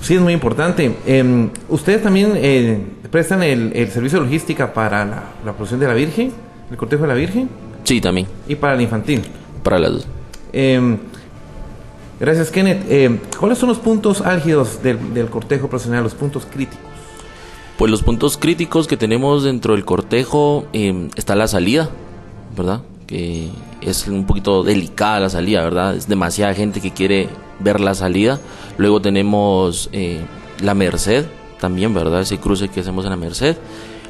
Sí, 0.00 0.14
es 0.14 0.20
muy 0.20 0.32
importante. 0.32 0.96
Eh, 1.06 1.48
¿Ustedes 1.68 2.02
también 2.02 2.32
eh, 2.36 2.80
prestan 3.10 3.42
el, 3.42 3.72
el 3.74 3.90
servicio 3.90 4.18
de 4.20 4.26
logística 4.26 4.72
para 4.72 5.04
la, 5.04 5.22
la 5.44 5.52
procesión 5.52 5.80
de 5.80 5.88
la 5.88 5.94
Virgen, 5.94 6.32
el 6.70 6.76
cortejo 6.76 7.02
de 7.02 7.08
la 7.08 7.14
Virgen, 7.14 7.48
Sí, 7.84 8.00
también, 8.00 8.26
y 8.48 8.54
para 8.54 8.74
el 8.74 8.80
infantil? 8.82 9.22
para 9.62 9.78
las 9.78 9.92
dos. 9.92 10.06
Eh, 10.52 10.96
gracias, 12.20 12.50
Kenneth. 12.50 12.82
Eh, 12.88 13.20
¿Cuáles 13.38 13.58
son 13.58 13.68
los 13.68 13.78
puntos 13.78 14.20
álgidos 14.20 14.82
del, 14.82 15.14
del 15.14 15.26
cortejo 15.28 15.68
profesional, 15.68 16.04
los 16.04 16.14
puntos 16.14 16.46
críticos? 16.46 16.78
Pues 17.78 17.92
los 17.92 18.02
puntos 18.02 18.36
críticos 18.36 18.88
que 18.88 18.96
tenemos 18.96 19.44
dentro 19.44 19.74
del 19.74 19.84
cortejo 19.84 20.66
eh, 20.72 21.08
está 21.14 21.36
la 21.36 21.46
salida, 21.46 21.88
¿verdad? 22.56 22.82
Que 23.06 23.50
es 23.80 24.08
un 24.08 24.26
poquito 24.26 24.64
delicada 24.64 25.20
la 25.20 25.30
salida, 25.30 25.62
¿verdad? 25.62 25.94
Es 25.94 26.08
demasiada 26.08 26.54
gente 26.54 26.80
que 26.80 26.90
quiere 26.90 27.28
ver 27.60 27.78
la 27.78 27.94
salida. 27.94 28.40
Luego 28.78 29.00
tenemos 29.00 29.90
eh, 29.92 30.20
la 30.60 30.74
Merced, 30.74 31.26
también, 31.60 31.94
¿verdad? 31.94 32.22
Ese 32.22 32.38
cruce 32.38 32.68
que 32.68 32.80
hacemos 32.80 33.04
en 33.04 33.10
la 33.10 33.16
Merced. 33.16 33.56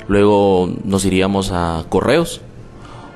Luego 0.09 0.73
nos 0.85 1.05
iríamos 1.05 1.51
a 1.53 1.85
Correos, 1.91 2.41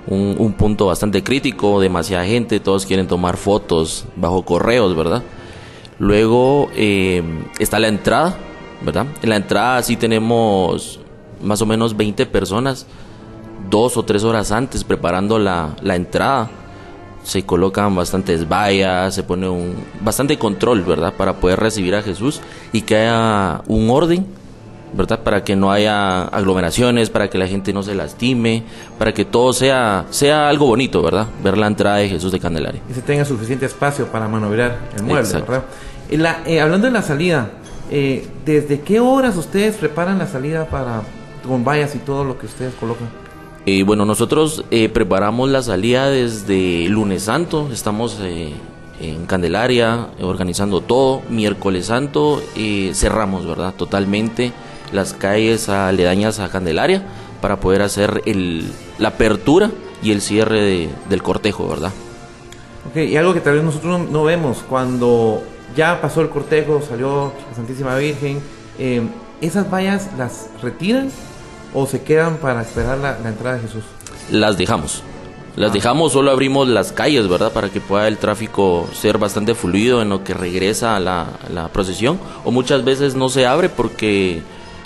un, 0.07 0.37
un 0.39 0.53
punto 0.53 0.85
bastante 0.85 1.25
crítico, 1.25 1.81
demasiada 1.81 2.27
gente, 2.27 2.61
todos 2.61 2.85
quieren 2.85 3.07
tomar 3.07 3.39
fotos 3.39 4.05
bajo 4.17 4.45
Correos, 4.45 4.95
¿verdad? 4.95 5.23
Luego 5.99 6.69
eh, 6.77 7.23
está 7.59 7.79
la 7.79 7.89
entrada, 7.89 8.37
¿verdad? 8.85 9.07
En 9.23 9.31
la 9.31 9.37
entrada 9.37 9.83
sí 9.83 9.97
tenemos 9.97 11.01
más 11.43 11.61
o 11.63 11.67
menos 11.67 11.97
20 11.97 12.27
personas, 12.27 12.87
dos 13.71 13.97
o 13.97 14.05
tres 14.05 14.25
horas 14.25 14.53
antes 14.53 14.85
preparando 14.85 15.39
la, 15.39 15.75
la 15.83 15.97
entrada, 15.97 16.51
se 17.25 17.45
colocan 17.45 17.95
bastantes 17.95 18.49
vallas, 18.49 19.15
se 19.15 19.23
pone 19.23 19.49
un 19.49 19.75
bastante 20.01 20.39
control, 20.39 20.83
¿verdad? 20.83 21.13
Para 21.15 21.35
poder 21.35 21.61
recibir 21.61 21.95
a 21.95 22.03
Jesús 22.03 22.41
y 22.73 22.83
que 22.83 22.97
haya 22.97 23.63
un 23.67 23.91
orden, 23.91 24.27
¿verdad? 24.93 25.21
Para 25.21 25.45
que 25.45 25.57
no 25.57 25.71
haya 25.71 26.25
aglomeraciones, 26.25 27.11
para 27.11 27.31
que 27.31 27.39
la 27.39 27.47
gente 27.47 27.73
no 27.73 27.83
se 27.83 27.95
lastime, 27.95 28.65
para 28.99 29.15
que 29.15 29.25
todo 29.25 29.53
sea, 29.53 30.07
sea 30.11 30.49
algo 30.49 30.67
bonito, 30.67 31.03
¿verdad? 31.03 31.27
Ver 31.43 31.57
la 31.57 31.67
entrada 31.69 31.97
de 31.97 32.09
Jesús 32.09 32.33
de 32.33 32.41
Candelaria. 32.41 32.83
Y 32.91 32.95
se 32.95 33.03
tenga 33.03 33.25
suficiente 33.25 33.67
espacio 33.67 34.07
para 34.07 34.29
maniobrar 34.29 34.79
el 34.97 35.05
mueble, 35.05 35.33
¿verdad? 35.33 35.65
Eh, 36.47 36.61
hablando 36.61 36.89
de 36.89 36.93
la 36.93 37.03
salida, 37.03 37.51
eh, 37.93 38.27
¿desde 38.45 38.81
qué 38.81 38.99
horas 38.99 39.37
ustedes 39.37 39.77
preparan 39.77 40.19
la 40.19 40.27
salida 40.27 40.67
para 40.67 41.03
con 41.47 41.65
vallas 41.65 41.95
y 41.95 41.99
todo 41.99 42.25
lo 42.25 42.39
que 42.39 42.47
ustedes 42.47 42.75
colocan? 42.75 43.09
Eh, 43.65 43.85
bueno, 43.85 44.05
nosotros 44.05 44.65
eh, 44.73 44.89
preparamos 44.89 45.49
la 45.49 45.63
salida 45.63 46.11
desde 46.11 46.89
lunes 46.89 47.25
santo, 47.25 47.69
estamos 47.73 48.19
eh, 48.21 48.53
en 49.01 49.27
Candelaria 49.27 50.09
organizando 50.21 50.81
todo, 50.81 51.23
miércoles 51.29 51.87
santo 51.87 52.43
cerramos, 52.93 53.47
¿verdad? 53.47 53.73
Totalmente 53.75 54.53
las 54.93 55.13
calles 55.13 55.69
aledañas 55.69 56.41
a 56.41 56.49
Candelaria 56.49 57.05
para 57.41 57.61
poder 57.61 57.83
hacer 57.83 58.23
el, 58.27 58.65
la 58.99 59.09
apertura 59.09 59.71
y 60.03 60.11
el 60.11 60.21
cierre 60.21 60.89
del 61.09 61.23
cortejo, 61.23 61.69
¿verdad? 61.69 61.93
Ok, 62.91 62.97
y 62.97 63.17
algo 63.17 63.33
que 63.33 63.41
tal 63.41 63.55
vez 63.55 63.65
nosotros 63.65 64.11
no, 64.11 64.25
vemos, 64.25 64.65
cuando 64.69 65.41
ya 65.77 66.01
pasó 66.01 66.21
el 66.21 66.29
cortejo, 66.29 66.83
salió 66.83 67.33
la 67.49 67.57
Santísima 67.57 67.97
Virgen, 67.97 68.41
¿esas 69.41 69.71
vallas 69.71 70.09
las 70.17 70.49
retiran 70.63 71.11
o 71.75 71.87
se 71.87 72.03
quedan 72.03 72.37
para 72.37 72.63
esperar 72.63 72.99
la, 72.99 73.17
entrada 73.29 73.57
de 73.57 73.63
Jesús? 73.63 73.85
Las 74.31 74.57
dejamos. 74.57 75.03
Las 75.57 75.71
ah. 75.71 75.75
dejamos, 75.75 76.13
solo 76.13 76.31
abrimos 76.31 76.69
las 76.69 76.93
calles, 76.93 77.29
¿verdad? 77.29 77.53
Para 77.53 77.69
que 77.69 77.81
pueda 77.81 78.09
el 78.09 78.19
tráfico 78.19 78.89
ser 78.95 79.19
bastante 79.19 79.55
fluido 79.55 80.01
en 80.01 80.09
lo 80.09 80.25
que 80.25 80.35
regresa 80.35 80.97
a 80.97 81.01
la, 81.01 81.27
la 81.53 81.69
procesión. 81.69 82.19
O 82.45 82.51
muchas 82.51 82.85
veces 82.85 83.15
no 83.15 83.29
se 83.29 83.47
abre 83.47 83.69
porque 83.69 84.43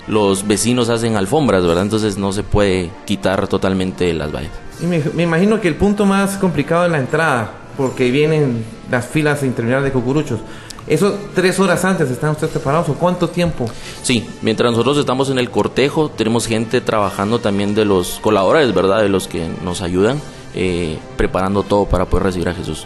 los 0.07 0.47
vecinos 0.47 0.89
hacen 0.89 1.15
alfombras, 1.15 1.65
¿verdad? 1.65 1.83
Entonces 1.83 2.17
no 2.17 2.31
se 2.31 2.43
puede 2.43 2.89
quitar 3.05 3.47
totalmente 3.47 4.13
las 4.13 4.33
vallas. 4.33 4.51
Y 4.81 4.85
me, 4.85 5.01
me, 5.13 5.23
imagino 5.23 5.59
que 5.59 5.67
el 5.67 5.75
punto 5.75 6.05
más 6.05 6.37
complicado 6.37 6.85
es 6.85 6.91
la 6.91 6.99
entrada, 6.99 7.51
porque 7.75 8.11
vienen 8.11 8.63
las 8.89 9.05
filas 9.07 9.43
interminables 9.43 9.91
de 9.91 9.99
cucuruchos. 9.99 10.39
¿Eso 10.87 11.17
tres 11.35 11.59
horas 11.59 11.83
antes 11.83 12.09
están 12.09 12.31
ustedes 12.31 12.51
preparados 12.51 12.87
o 12.87 12.93
cuánto 12.93 13.29
tiempo? 13.29 13.69
Sí, 14.01 14.25
mientras 14.41 14.71
nosotros 14.71 14.97
estamos 14.97 15.29
en 15.29 15.37
el 15.37 15.49
cortejo, 15.49 16.09
tenemos 16.09 16.47
gente 16.47 16.79
trabajando 16.79 17.39
también 17.39 17.75
de 17.75 17.83
los 17.83 18.19
colaboradores, 18.21 18.73
¿verdad? 18.73 19.01
De 19.01 19.09
los 19.09 19.27
que 19.27 19.49
nos 19.63 19.81
ayudan, 19.81 20.21
eh, 20.55 20.97
preparando 21.17 21.63
todo 21.63 21.85
para 21.85 22.05
poder 22.05 22.27
recibir 22.27 22.47
a 22.47 22.53
Jesús. 22.53 22.85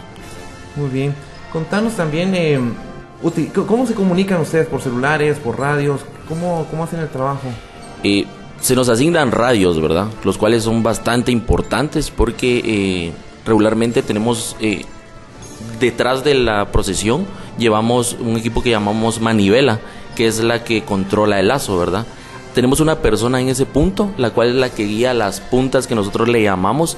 Muy 0.74 0.88
bien. 0.88 1.14
Contanos 1.52 1.92
también, 1.92 2.34
eh, 2.34 2.58
¿cómo 3.68 3.86
se 3.86 3.94
comunican 3.94 4.40
ustedes? 4.40 4.66
¿Por 4.66 4.80
celulares, 4.80 5.38
por 5.38 5.60
radios? 5.60 6.00
¿Cómo, 6.28 6.66
cómo 6.70 6.82
hacen 6.84 6.98
el 7.00 7.08
trabajo? 7.08 7.48
Eh, 8.02 8.26
se 8.60 8.74
nos 8.74 8.88
asignan 8.88 9.30
radios, 9.30 9.80
¿verdad? 9.80 10.08
Los 10.24 10.38
cuales 10.38 10.64
son 10.64 10.82
bastante 10.82 11.30
importantes 11.30 12.10
porque 12.10 13.12
regularmente 13.44 14.02
tenemos 14.02 14.56
detrás 15.80 16.24
de 16.24 16.34
la 16.34 16.70
procesión 16.72 17.26
llevamos 17.58 18.16
un 18.18 18.36
equipo 18.36 18.62
que 18.62 18.70
llamamos 18.70 19.20
manivela, 19.20 19.80
que 20.16 20.26
es 20.26 20.42
la 20.42 20.64
que 20.64 20.82
controla 20.84 21.40
el 21.40 21.48
lazo, 21.48 21.78
¿verdad? 21.78 22.06
Tenemos 22.54 22.80
una 22.80 22.96
persona 22.96 23.40
en 23.40 23.48
ese 23.48 23.64
punto, 23.64 24.10
la 24.18 24.30
cual 24.30 24.48
es 24.48 24.54
la 24.54 24.70
que 24.70 24.84
guía 24.84 25.14
las 25.14 25.40
puntas 25.40 25.86
que 25.86 25.94
nosotros 25.94 26.28
le 26.28 26.42
llamamos 26.42 26.96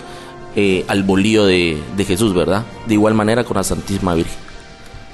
eh, 0.57 0.85
al 0.89 1.03
bolío 1.05 1.47
de, 1.47 1.81
Jesús, 2.07 2.35
¿verdad? 2.35 2.65
De 2.87 2.95
igual 2.95 3.15
manera 3.15 3.45
con 3.45 3.57
la 3.57 3.65
Santísima 3.65 4.15
Virgen. 4.15 4.37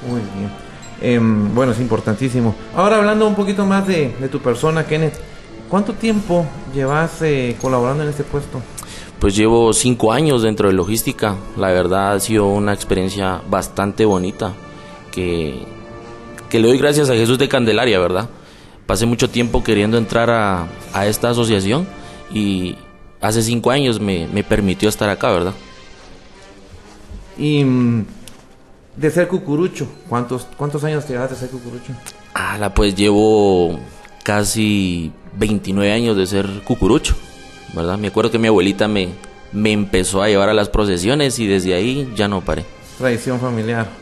Muy 0.08 0.20
bien. 0.20 0.50
Em, 1.02 1.54
bueno, 1.54 1.72
es 1.72 1.80
importantísimo. 1.80 2.54
Ahora 2.74 2.96
hablando 2.96 3.26
un 3.26 3.34
poquito 3.34 3.66
más 3.66 3.86
de, 3.86 4.08
tu 4.30 4.40
persona, 4.40 4.86
Kenneth, 4.86 5.14
¿cuánto 5.68 5.92
tiempo 5.94 6.46
llevas 6.74 7.22
eh, 7.22 7.56
colaborando 7.60 8.02
en 8.02 8.08
este 8.08 8.24
puesto? 8.24 8.62
Pues 9.20 9.36
llevo 9.36 9.74
cinco 9.74 10.12
años 10.12 10.42
dentro 10.42 10.68
de 10.68 10.74
logística. 10.74 11.36
La 11.58 11.68
verdad 11.68 12.14
ha 12.14 12.20
sido 12.20 12.46
una 12.46 12.72
experiencia 12.72 13.42
bastante 13.50 14.06
bonita 14.06 14.54
que, 15.12 15.66
le 16.50 16.66
doy 16.66 16.78
gracias 16.78 17.10
a 17.10 17.14
Jesús 17.14 17.38
de 17.38 17.46
Candelaria, 17.46 17.98
¿verdad? 17.98 18.30
Pasé 18.86 19.04
mucho 19.04 19.28
tiempo 19.28 19.62
queriendo 19.62 19.98
entrar 19.98 20.30
a, 20.30 21.06
esta 21.06 21.30
asociación 21.30 21.86
y 22.32 22.76
hace 23.20 23.42
cinco 23.42 23.70
años 23.70 24.00
me, 24.00 24.26
permitió 24.42 24.88
estar 24.88 25.10
acá, 25.10 25.30
¿verdad? 25.30 25.52
Y 27.36 27.62
mm, 27.62 28.06
de 28.96 29.10
ser 29.10 29.28
cucurucho, 29.28 29.86
¿cuántos, 30.08 30.46
cuántos 30.56 30.82
años 30.84 31.04
te 31.04 31.12
llevas 31.12 31.30
de 31.30 31.36
ser 31.36 31.50
cucurucho? 31.50 31.92
Ah, 32.34 32.72
pues 32.74 32.94
llevo 32.94 33.78
casi 34.24 35.12
29 35.36 35.92
años 35.92 36.16
de 36.16 36.26
ser 36.26 36.46
cucurucho, 36.64 37.14
¿verdad? 37.74 37.98
Me 37.98 38.08
acuerdo 38.08 38.30
que 38.30 38.38
mi 38.38 38.48
abuelita 38.48 38.88
me, 38.88 39.10
me 39.52 39.72
empezó 39.72 40.22
a 40.22 40.28
llevar 40.28 40.48
a 40.48 40.54
las 40.54 40.68
procesiones 40.68 41.38
y 41.38 41.46
desde 41.46 41.74
ahí 41.74 42.12
ya 42.14 42.28
no 42.28 42.40
paré. 42.40 42.64
Tradición 42.98 43.40
familiar 43.40 44.00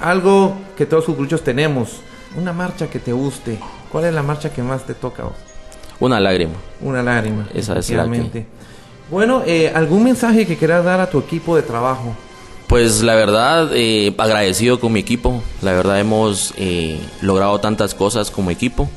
algo 0.00 0.56
que 0.76 0.86
todos 0.86 1.04
los 1.04 1.06
cucuruchos 1.06 1.42
tenemos, 1.42 2.00
una 2.36 2.52
marcha 2.52 2.88
que 2.88 2.98
te 2.98 3.12
guste. 3.12 3.58
¿Cuál 3.92 4.06
es 4.06 4.14
la 4.14 4.22
marcha 4.22 4.52
que 4.52 4.62
más 4.62 4.84
te 4.84 4.94
toca? 4.94 5.24
Una 5.98 6.20
lágrima. 6.20 6.54
Una 6.80 7.02
lágrima. 7.02 7.48
Esa 7.54 7.78
es 7.78 7.90
la 7.90 8.08
Bueno, 9.10 9.42
eh, 9.46 9.70
¿algún 9.74 10.04
mensaje 10.04 10.46
que 10.46 10.56
quieras 10.56 10.84
dar 10.84 11.00
a 11.00 11.10
tu 11.10 11.18
equipo 11.18 11.56
de 11.56 11.62
trabajo? 11.62 12.14
Pues 12.68 13.02
la 13.02 13.16
verdad, 13.16 13.70
eh, 13.74 14.14
agradecido 14.16 14.78
con 14.78 14.92
mi 14.92 15.00
equipo. 15.00 15.42
La 15.60 15.72
verdad 15.72 15.98
hemos 15.98 16.54
eh, 16.56 17.00
logrado 17.20 17.58
tantas 17.60 17.94
cosas 17.94 18.30
como 18.30 18.50
equipo. 18.50 18.88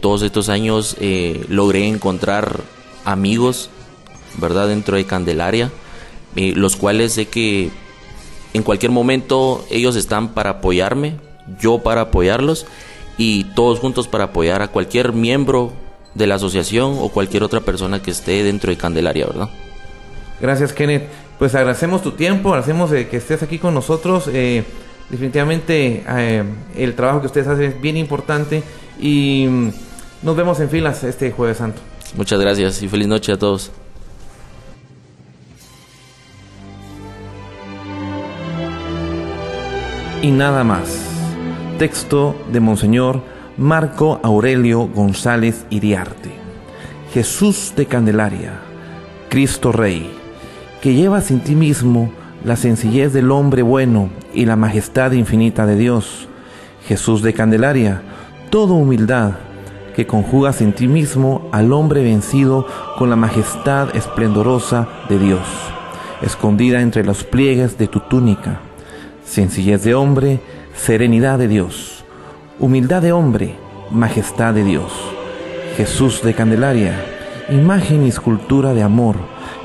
todos 0.00 0.22
estos 0.22 0.48
años 0.48 0.96
logré 1.48 1.86
encontrar 1.86 2.60
amigos, 3.06 3.70
¿verdad? 4.36 4.68
Dentro 4.68 4.96
de 4.96 5.06
Candelaria, 5.06 5.70
los 6.34 6.76
cuales 6.76 7.14
sé 7.14 7.26
que 7.26 7.70
en 8.52 8.62
cualquier 8.62 8.92
momento 8.92 9.64
ellos 9.70 9.96
están 9.96 10.34
para 10.34 10.50
apoyarme, 10.50 11.16
yo 11.58 11.78
para 11.78 12.02
apoyarlos 12.02 12.66
y 13.16 13.44
todos 13.54 13.78
juntos 13.80 14.08
para 14.08 14.24
apoyar 14.24 14.60
a 14.60 14.68
cualquier 14.68 15.12
miembro 15.12 15.72
de 16.14 16.26
la 16.26 16.36
asociación 16.36 16.96
o 16.98 17.08
cualquier 17.08 17.42
otra 17.42 17.60
persona 17.60 18.02
que 18.02 18.10
esté 18.10 18.42
dentro 18.42 18.70
de 18.70 18.76
Candelaria, 18.76 19.26
¿verdad? 19.26 19.48
Gracias, 20.40 20.72
Kenneth. 20.72 21.04
Pues 21.38 21.54
agradecemos 21.54 22.02
tu 22.02 22.12
tiempo, 22.12 22.48
agradecemos 22.50 22.92
eh, 22.92 23.08
que 23.08 23.18
estés 23.18 23.42
aquí 23.42 23.58
con 23.58 23.74
nosotros. 23.74 24.28
Eh, 24.32 24.64
definitivamente 25.10 26.04
eh, 26.08 26.44
el 26.76 26.94
trabajo 26.94 27.20
que 27.20 27.26
ustedes 27.26 27.46
hacen 27.46 27.64
es 27.64 27.80
bien 27.80 27.96
importante 27.96 28.62
y 28.98 29.46
mm, 29.48 29.70
nos 30.22 30.36
vemos 30.36 30.58
en 30.60 30.70
filas 30.70 31.04
este 31.04 31.30
jueves 31.30 31.58
santo. 31.58 31.80
Muchas 32.14 32.38
gracias 32.38 32.82
y 32.82 32.88
feliz 32.88 33.08
noche 33.08 33.32
a 33.32 33.38
todos. 33.38 33.72
y 40.26 40.32
nada 40.32 40.64
más. 40.64 41.04
Texto 41.78 42.34
de 42.50 42.58
Monseñor 42.58 43.22
Marco 43.56 44.18
Aurelio 44.24 44.88
González 44.88 45.66
Iriarte. 45.70 46.32
Jesús 47.12 47.74
de 47.76 47.86
Candelaria, 47.86 48.58
Cristo 49.28 49.70
Rey, 49.70 50.10
que 50.82 50.94
llevas 50.94 51.30
en 51.30 51.44
ti 51.44 51.54
mismo 51.54 52.10
la 52.44 52.56
sencillez 52.56 53.12
del 53.12 53.30
hombre 53.30 53.62
bueno 53.62 54.10
y 54.34 54.46
la 54.46 54.56
majestad 54.56 55.12
infinita 55.12 55.64
de 55.64 55.76
Dios. 55.76 56.26
Jesús 56.88 57.22
de 57.22 57.32
Candelaria, 57.32 58.02
toda 58.50 58.74
humildad, 58.74 59.34
que 59.96 60.06
conjugas 60.06 60.60
en 60.60 60.74
ti 60.74 60.86
mismo 60.86 61.48
al 61.52 61.72
hombre 61.72 62.04
vencido 62.04 62.66
con 62.98 63.10
la 63.10 63.16
majestad 63.16 63.96
esplendorosa 63.96 64.86
de 65.08 65.18
Dios, 65.18 65.46
escondida 66.22 66.82
entre 66.82 67.02
los 67.02 67.24
pliegues 67.24 67.78
de 67.78 67.88
tu 67.88 68.00
túnica 68.00 68.60
sencillez 69.26 69.82
de 69.82 69.94
hombre, 69.94 70.40
serenidad 70.74 71.38
de 71.38 71.48
Dios, 71.48 72.04
humildad 72.58 73.02
de 73.02 73.12
hombre, 73.12 73.56
majestad 73.90 74.54
de 74.54 74.64
Dios. 74.64 74.92
Jesús 75.76 76.22
de 76.22 76.32
Candelaria, 76.32 76.94
imagen 77.50 78.06
y 78.06 78.08
escultura 78.08 78.72
de 78.72 78.82
amor, 78.82 79.16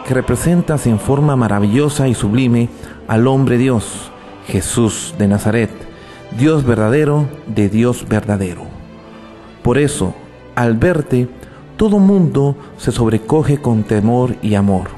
que 0.05 0.13
representas 0.13 0.87
en 0.87 0.99
forma 0.99 1.35
maravillosa 1.35 2.07
y 2.07 2.15
sublime 2.15 2.69
al 3.07 3.27
hombre 3.27 3.57
Dios, 3.57 4.11
Jesús 4.47 5.15
de 5.17 5.27
Nazaret, 5.27 5.69
Dios 6.37 6.65
verdadero 6.65 7.29
de 7.47 7.69
Dios 7.69 8.07
verdadero. 8.09 8.63
Por 9.63 9.77
eso, 9.77 10.15
al 10.61 10.77
verte, 10.77 11.27
todo 11.77 11.99
mundo 11.99 12.55
se 12.77 12.91
sobrecoge 12.91 13.59
con 13.59 13.83
temor 13.83 14.35
y 14.41 14.55
amor, 14.55 14.89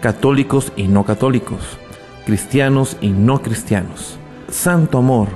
católicos 0.00 0.72
y 0.76 0.88
no 0.88 1.04
católicos 1.04 1.78
cristianos 2.26 2.96
y 3.00 3.10
no 3.10 3.40
cristianos. 3.40 4.18
Santo 4.50 4.98
amor 4.98 5.28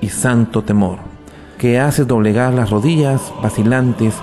y 0.00 0.08
santo 0.08 0.64
temor, 0.64 0.98
que 1.58 1.78
haces 1.78 2.08
doblegar 2.08 2.54
las 2.54 2.70
rodillas 2.70 3.32
vacilantes 3.42 4.14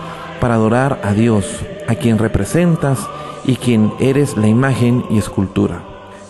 para 0.41 0.55
adorar 0.55 0.99
a 1.03 1.13
Dios, 1.13 1.45
a 1.87 1.95
quien 1.95 2.17
representas 2.17 3.07
y 3.45 3.55
quien 3.57 3.93
eres 3.99 4.35
la 4.37 4.47
imagen 4.47 5.05
y 5.11 5.19
escultura. 5.19 5.83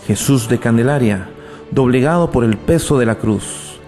Jesús 0.06 0.50
de 0.50 0.60
Candelaria, 0.60 1.30
doblegado 1.72 2.30
por 2.30 2.44
el 2.44 2.58
peso 2.58 3.00
de 3.00 3.06
la 3.06 3.16
cruz. 3.16 3.80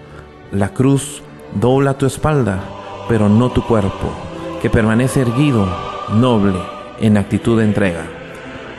La 0.54 0.69
cruz 0.69 1.21
dobla 1.60 1.97
tu 1.97 2.06
espalda, 2.06 2.62
pero 3.10 3.28
no 3.28 3.52
tu 3.52 3.63
cuerpo, 3.63 4.12
que 4.61 4.69
permanece 4.69 5.21
erguido, 5.21 5.67
noble, 6.13 6.59
en 6.99 7.17
actitud 7.17 7.57
de 7.59 7.65
entrega. 7.65 8.05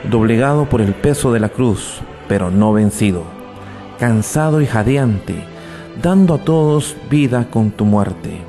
Doblegado 0.09 0.65
por 0.65 0.81
el 0.81 0.93
peso 0.93 1.31
de 1.31 1.39
la 1.39 1.49
cruz, 1.49 1.99
pero 2.27 2.51
no 2.51 2.73
vencido. 2.73 3.23
Cansado 3.99 4.61
y 4.61 4.65
jadeante, 4.65 5.43
dando 6.01 6.35
a 6.35 6.37
todos 6.39 6.95
vida 7.09 7.47
con 7.49 7.71
tu 7.71 7.85
muerte. 7.85 8.41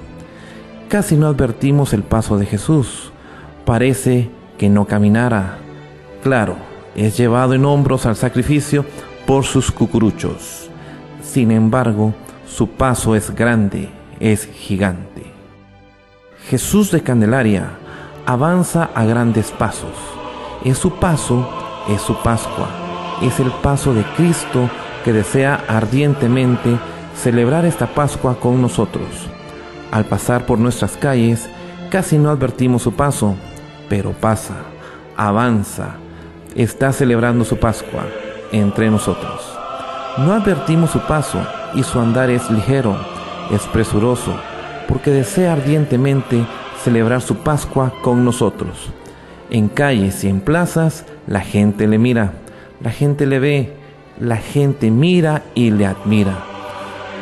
Casi 0.89 1.17
no 1.17 1.27
advertimos 1.27 1.93
el 1.93 2.03
paso 2.03 2.37
de 2.37 2.47
Jesús. 2.47 3.13
Parece 3.65 4.31
que 4.59 4.69
no 4.69 4.87
caminara. 4.87 5.59
Claro, 6.23 6.57
es 6.95 7.17
llevado 7.17 7.55
en 7.55 7.65
hombros 7.65 8.07
al 8.07 8.17
sacrificio 8.17 8.85
por 9.27 9.45
sus 9.45 9.71
cucuruchos. 9.71 10.69
Sin 11.23 11.51
embargo, 11.51 12.13
su 12.47 12.69
paso 12.69 13.15
es 13.15 13.35
grande, 13.35 13.89
es 14.19 14.47
gigante. 14.47 15.10
Jesús 16.51 16.91
de 16.91 17.01
Candelaria 17.01 17.79
avanza 18.27 18.91
a 18.97 19.05
grandes 19.05 19.53
pasos. 19.53 19.95
Es 20.65 20.79
su 20.79 20.91
paso, 20.97 21.49
es 21.89 22.03
su 22.03 22.21
Pascua, 22.25 22.67
es 23.23 23.39
el 23.39 23.53
paso 23.63 23.95
de 23.95 24.03
Cristo 24.17 24.69
que 25.05 25.13
desea 25.13 25.65
ardientemente 25.69 26.77
celebrar 27.15 27.65
esta 27.67 27.87
Pascua 27.87 28.35
con 28.41 28.61
nosotros. 28.61 29.07
Al 29.93 30.07
pasar 30.07 30.45
por 30.45 30.59
nuestras 30.59 30.97
calles, 30.97 31.49
casi 31.89 32.19
no 32.19 32.31
advertimos 32.31 32.83
su 32.83 32.95
paso, 32.95 33.37
pero 33.89 34.11
pasa, 34.11 34.57
avanza, 35.17 35.99
está 36.57 36.93
celebrando 36.93 37.45
su 37.45 37.59
Pascua 37.59 38.07
entre 38.51 38.91
nosotros. 38.91 39.57
No 40.19 40.33
advertimos 40.33 40.91
su 40.91 40.99
paso 40.99 41.47
y 41.77 41.85
su 41.85 42.01
andar 42.01 42.29
es 42.29 42.51
ligero, 42.51 42.97
es 43.53 43.63
presuroso, 43.69 44.35
porque 44.91 45.13
desea 45.13 45.53
ardientemente 45.53 46.45
celebrar 46.83 47.23
su 47.23 47.37
Pascua 47.37 47.93
con 48.03 48.25
nosotros. 48.25 48.91
En 49.49 49.69
calles 49.69 50.25
y 50.25 50.29
en 50.29 50.41
plazas 50.41 51.07
la 51.27 51.41
gente 51.41 51.87
le 51.87 51.99
mira, 51.99 52.33
la 52.83 52.91
gente 52.91 53.27
le 53.27 53.39
ve, 53.39 53.73
la 54.19 54.37
gente 54.37 54.91
mira 54.91 55.43
y 55.55 55.71
le 55.71 55.87
admira. 55.87 56.45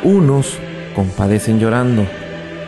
Unos 0.03 0.57
compadecen 0.95 1.59
llorando, 1.59 2.05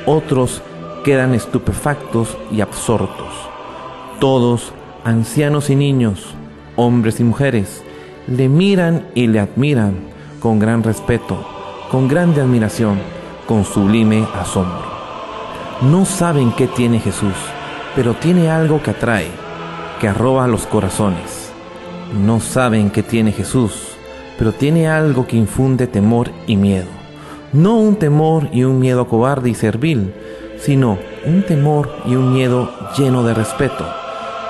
otros 0.06 0.62
quedan 1.04 1.34
estupefactos 1.34 2.38
y 2.52 2.62
absortos. 2.62 3.34
Todos, 4.20 4.72
ancianos 5.04 5.70
y 5.70 5.76
niños, 5.76 6.36
hombres 6.76 7.20
y 7.20 7.24
mujeres, 7.24 7.84
le 8.28 8.50
miran 8.50 9.08
y 9.16 9.28
le 9.28 9.40
admiran 9.40 9.96
con 10.40 10.60
gran 10.60 10.84
respeto, 10.84 11.44
con 11.90 12.08
grande 12.08 12.42
admiración, 12.42 13.00
con 13.48 13.66
sublime 13.66 14.26
asombro. 14.36 14.90
No 15.82 16.06
saben 16.06 16.52
qué 16.52 16.67
tiene 16.67 17.00
Jesús, 17.00 17.34
pero 17.96 18.13
tiene 18.13 18.52
algo 18.52 18.84
que 18.84 18.91
atrae, 18.91 19.32
que 20.00 20.08
arroba 20.08 20.46
los 20.48 20.67
corazones. 20.67 21.52
No 22.24 22.39
saben 22.39 22.91
qué 22.91 23.02
tiene 23.02 23.32
Jesús, 23.32 23.96
pero 24.38 24.52
tiene 24.52 24.88
algo 24.88 25.26
que 25.26 25.38
infunde 25.38 25.88
temor 25.88 26.30
y 26.46 26.56
miedo. 26.56 26.86
No 27.52 27.78
un 27.78 27.96
temor 27.96 28.48
y 28.54 28.63
un 28.63 28.80
miedo 28.80 29.08
cobarde 29.08 29.50
y 29.50 29.56
servil, 29.56 30.13
sino 30.60 31.00
un 31.26 31.41
temor 31.48 31.91
y 32.06 32.15
un 32.15 32.32
miedo 32.32 32.72
lleno 32.96 33.24
de 33.24 33.34
respeto, 33.34 33.84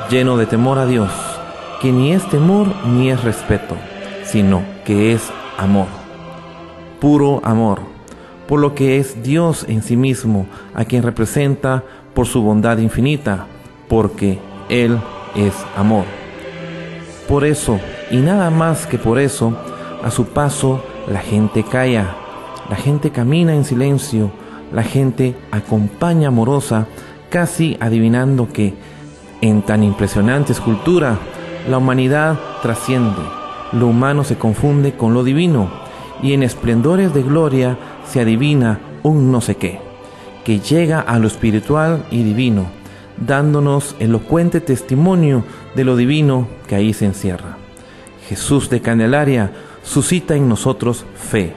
lleno 0.09 0.35
de 0.35 0.47
temor 0.47 0.79
a 0.79 0.85
Dios, 0.85 1.11
que 1.81 1.93
ni 1.93 2.11
es 2.11 2.27
temor 2.27 2.67
ni 2.87 3.09
es 3.09 3.23
respeto, 3.23 3.77
sino 4.25 4.63
que 4.83 5.13
es 5.13 5.29
amor, 5.57 5.87
puro 6.99 7.39
amor, 7.45 7.79
por 8.51 8.59
lo 8.59 8.75
que 8.75 8.97
es 8.97 9.23
Dios 9.23 9.65
en 9.69 9.81
sí 9.81 9.95
mismo, 9.95 10.45
a 10.73 10.83
quien 10.83 11.03
representa 11.03 11.85
por 12.13 12.27
su 12.27 12.41
bondad 12.41 12.79
infinita, 12.79 13.47
porque 13.87 14.39
Él 14.67 14.99
es 15.37 15.53
amor. 15.77 16.03
Por 17.29 17.45
eso, 17.45 17.79
y 18.11 18.17
nada 18.17 18.49
más 18.49 18.87
que 18.87 18.97
por 18.97 19.19
eso, 19.19 19.57
a 20.03 20.11
su 20.11 20.25
paso 20.25 20.83
la 21.07 21.21
gente 21.21 21.63
calla, 21.63 22.13
la 22.69 22.75
gente 22.75 23.11
camina 23.11 23.55
en 23.55 23.63
silencio, 23.63 24.31
la 24.73 24.83
gente 24.83 25.33
acompaña 25.51 26.27
amorosa, 26.27 26.87
casi 27.29 27.77
adivinando 27.79 28.51
que 28.51 28.73
en 29.39 29.61
tan 29.61 29.81
impresionante 29.81 30.51
escultura 30.51 31.17
la 31.69 31.77
humanidad 31.77 32.37
trasciende, 32.61 33.21
lo 33.71 33.87
humano 33.87 34.25
se 34.25 34.37
confunde 34.37 34.97
con 34.97 35.13
lo 35.13 35.23
divino 35.23 35.69
y 36.21 36.33
en 36.33 36.43
esplendores 36.43 37.13
de 37.13 37.23
gloria 37.23 37.77
se 38.11 38.19
adivina 38.19 38.79
un 39.03 39.31
no 39.31 39.39
sé 39.39 39.55
qué, 39.55 39.79
que 40.43 40.59
llega 40.59 40.99
a 40.99 41.17
lo 41.17 41.27
espiritual 41.27 42.05
y 42.11 42.23
divino, 42.23 42.65
dándonos 43.25 43.95
elocuente 43.99 44.59
testimonio 44.59 45.45
de 45.75 45.85
lo 45.85 45.95
divino 45.95 46.49
que 46.67 46.75
ahí 46.75 46.93
se 46.93 47.05
encierra. 47.05 47.55
Jesús 48.27 48.69
de 48.69 48.81
Candelaria 48.81 49.51
suscita 49.83 50.35
en 50.35 50.49
nosotros 50.49 51.05
fe. 51.15 51.53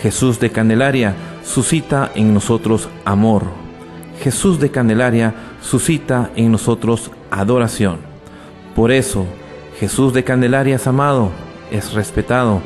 Jesús 0.00 0.38
de 0.38 0.50
Candelaria 0.50 1.14
suscita 1.42 2.12
en 2.14 2.32
nosotros 2.32 2.88
amor. 3.04 3.46
Jesús 4.22 4.60
de 4.60 4.70
Candelaria 4.70 5.34
suscita 5.60 6.30
en 6.36 6.52
nosotros 6.52 7.10
adoración. 7.32 7.98
Por 8.76 8.92
eso, 8.92 9.26
Jesús 9.80 10.12
de 10.12 10.22
Candelaria 10.22 10.76
es 10.76 10.86
amado, 10.86 11.30
es 11.72 11.92
respetado, 11.92 12.60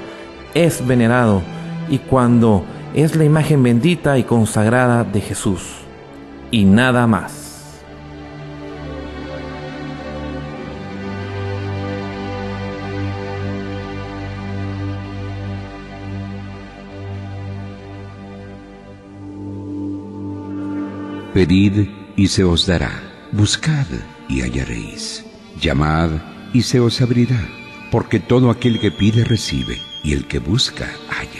es 0.53 0.87
venerado 0.87 1.41
y 1.89 1.99
cuando 1.99 2.65
es 2.97 3.15
la 3.15 3.25
imagen 3.25 3.63
bendita 3.63 4.19
y 4.19 4.25
consagrada 4.25 5.05
de 5.05 5.21
Jesús 5.21 5.63
y 6.51 6.65
nada 6.65 7.07
más. 7.07 7.45
Pedid 21.33 21.91
y 22.17 22.29
se 22.29 22.45
os 22.45 22.67
dará, 22.67 22.91
buscad 23.31 23.85
y 24.27 24.41
hallaréis 24.41 25.23
Llamad 25.61 26.11
y 26.53 26.63
se 26.63 26.81
os 26.81 27.01
abrirá, 27.03 27.41
porque 27.91 28.21
todo 28.21 28.51
aquel 28.51 28.81
que 28.81 28.91
pide 28.91 29.25
recibe, 29.25 29.79
y 30.03 30.13
el 30.13 30.27
que 30.27 30.39
busca 30.39 30.87
halla, 31.11 31.36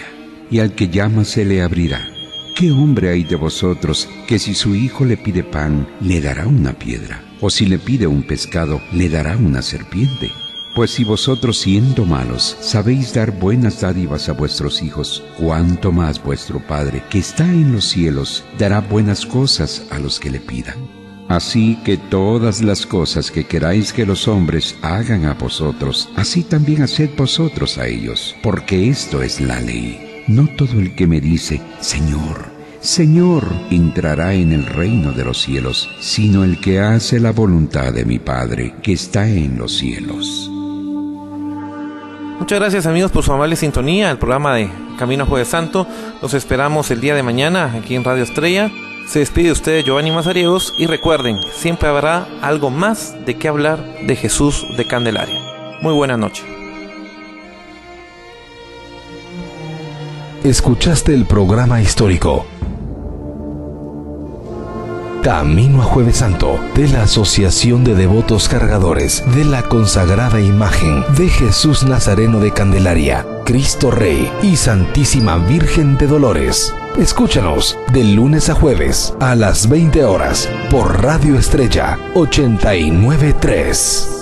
y 0.51 0.61
al 0.61 0.75
que 0.75 0.89
llama 0.89 1.25
se 1.25 1.45
le 1.45 1.63
abrirá. 1.63 2.09
¿Qué 2.57 2.73
hombre 2.73 3.11
hay 3.11 3.23
de 3.25 3.37
vosotros 3.37 4.09
que 4.27 4.39
si 4.39 4.55
su 4.55 4.75
hijo 4.75 5.05
le 5.05 5.17
pide 5.17 5.45
pan, 5.45 5.87
le 6.01 6.21
dará 6.21 6.47
una 6.47 6.73
piedra? 6.73 7.23
¿O 7.41 7.51
si 7.51 7.67
le 7.67 7.79
pide 7.79 8.07
un 8.07 8.23
pescado, 8.23 8.81
le 8.93 9.11
dará 9.11 9.37
una 9.37 9.61
serpiente? 9.61 10.31
Pues 10.75 10.91
si 10.91 11.05
vosotros 11.05 11.59
siendo 11.59 12.05
malos 12.05 12.57
sabéis 12.61 13.13
dar 13.13 13.31
buenas 13.31 13.81
dádivas 13.81 14.29
a 14.29 14.33
vuestros 14.33 14.83
hijos, 14.83 15.23
cuánto 15.39 15.93
más 15.93 16.23
vuestro 16.23 16.59
Padre, 16.67 17.03
que 17.11 17.19
está 17.19 17.45
en 17.45 17.73
los 17.73 17.87
cielos, 17.87 18.45
dará 18.59 18.81
buenas 18.81 19.27
cosas 19.27 19.87
a 19.91 19.99
los 19.99 20.21
que 20.21 20.31
le 20.31 20.41
pidan. 20.41 20.77
Así 21.29 21.79
que 21.85 21.97
todas 21.97 22.63
las 22.63 22.87
cosas 22.87 23.31
que 23.31 23.45
queráis 23.45 23.93
que 23.93 24.07
los 24.07 24.29
hombres 24.29 24.77
hagan 24.81 25.25
a 25.25 25.35
vosotros, 25.35 26.09
así 26.15 26.43
también 26.43 26.83
haced 26.83 27.11
vosotros 27.17 27.79
a 27.79 27.87
ellos, 27.87 28.37
porque 28.43 28.89
esto 28.89 29.23
es 29.23 29.41
la 29.41 29.61
ley. 29.61 30.06
No 30.27 30.49
todo 30.49 30.81
el 30.81 30.97
que 30.97 31.07
me 31.07 31.21
dice, 31.21 31.61
Señor, 31.81 32.47
Señor, 32.81 33.45
entrará 33.71 34.35
en 34.35 34.53
el 34.53 34.67
reino 34.67 35.13
de 35.13 35.25
los 35.25 35.41
cielos, 35.41 35.89
sino 36.01 36.43
el 36.43 36.61
que 36.61 36.81
hace 36.81 37.21
la 37.21 37.31
voluntad 37.31 37.93
de 37.93 38.05
mi 38.05 38.19
Padre 38.19 38.75
que 38.83 38.93
está 38.93 39.29
en 39.29 39.57
los 39.57 39.77
cielos. 39.77 40.51
Muchas 42.41 42.59
gracias 42.59 42.87
amigos 42.87 43.13
por 43.13 43.25
su 43.25 43.33
amable 43.33 43.55
sintonía, 43.55 44.11
el 44.11 44.19
programa 44.19 44.55
de 44.57 44.69
Camino 44.99 45.25
a 45.25 45.27
Jueves 45.27 45.49
Santo. 45.49 45.87
Los 46.21 46.35
esperamos 46.35 46.91
el 46.91 47.01
día 47.01 47.15
de 47.15 47.23
mañana 47.23 47.73
aquí 47.75 47.95
en 47.95 48.03
Radio 48.03 48.25
Estrella. 48.25 48.71
Se 49.07 49.21
despide 49.21 49.53
usted 49.53 49.85
Giovanni 49.85 50.11
Mazariegos 50.11 50.75
y 50.77 50.87
recuerden, 50.87 51.39
siempre 51.53 51.89
habrá 51.89 52.27
algo 52.43 52.71
más 52.71 53.15
de 53.25 53.37
qué 53.37 53.47
hablar 53.47 53.85
de 54.05 54.17
Jesús 54.17 54.67
de 54.77 54.87
Candelaria. 54.89 55.41
Muy 55.83 55.93
buena 55.93 56.17
noche. 56.17 56.66
Escuchaste 60.47 61.13
el 61.13 61.27
programa 61.27 61.83
histórico 61.83 62.47
Camino 65.25 65.83
a 65.83 65.85
Jueves 65.85 66.19
Santo 66.19 66.61
de 66.77 66.87
la 66.87 67.03
Asociación 67.03 67.83
de 67.83 67.97
Devotos 67.97 68.49
Cargadores 68.49 69.25
de 69.35 69.45
la 69.45 69.65
consagrada 69.65 70.41
imagen 70.41 71.03
de 71.19 71.29
Jesús 71.29 71.83
Nazareno 71.83 72.39
de 72.39 72.53
Candelaria, 72.53 73.27
Cristo 73.45 73.91
Rey 73.91 74.31
y 74.41 74.55
Santísima 74.55 75.37
Virgen 75.37 75.99
de 75.99 76.07
Dolores. 76.07 76.73
Escúchanos 76.97 77.77
de 77.93 78.05
lunes 78.05 78.49
a 78.49 78.55
jueves 78.55 79.17
a 79.19 79.35
las 79.35 79.69
20 79.69 80.05
horas 80.05 80.49
por 80.71 81.03
Radio 81.03 81.37
Estrella 81.37 81.99
893. 82.15 84.16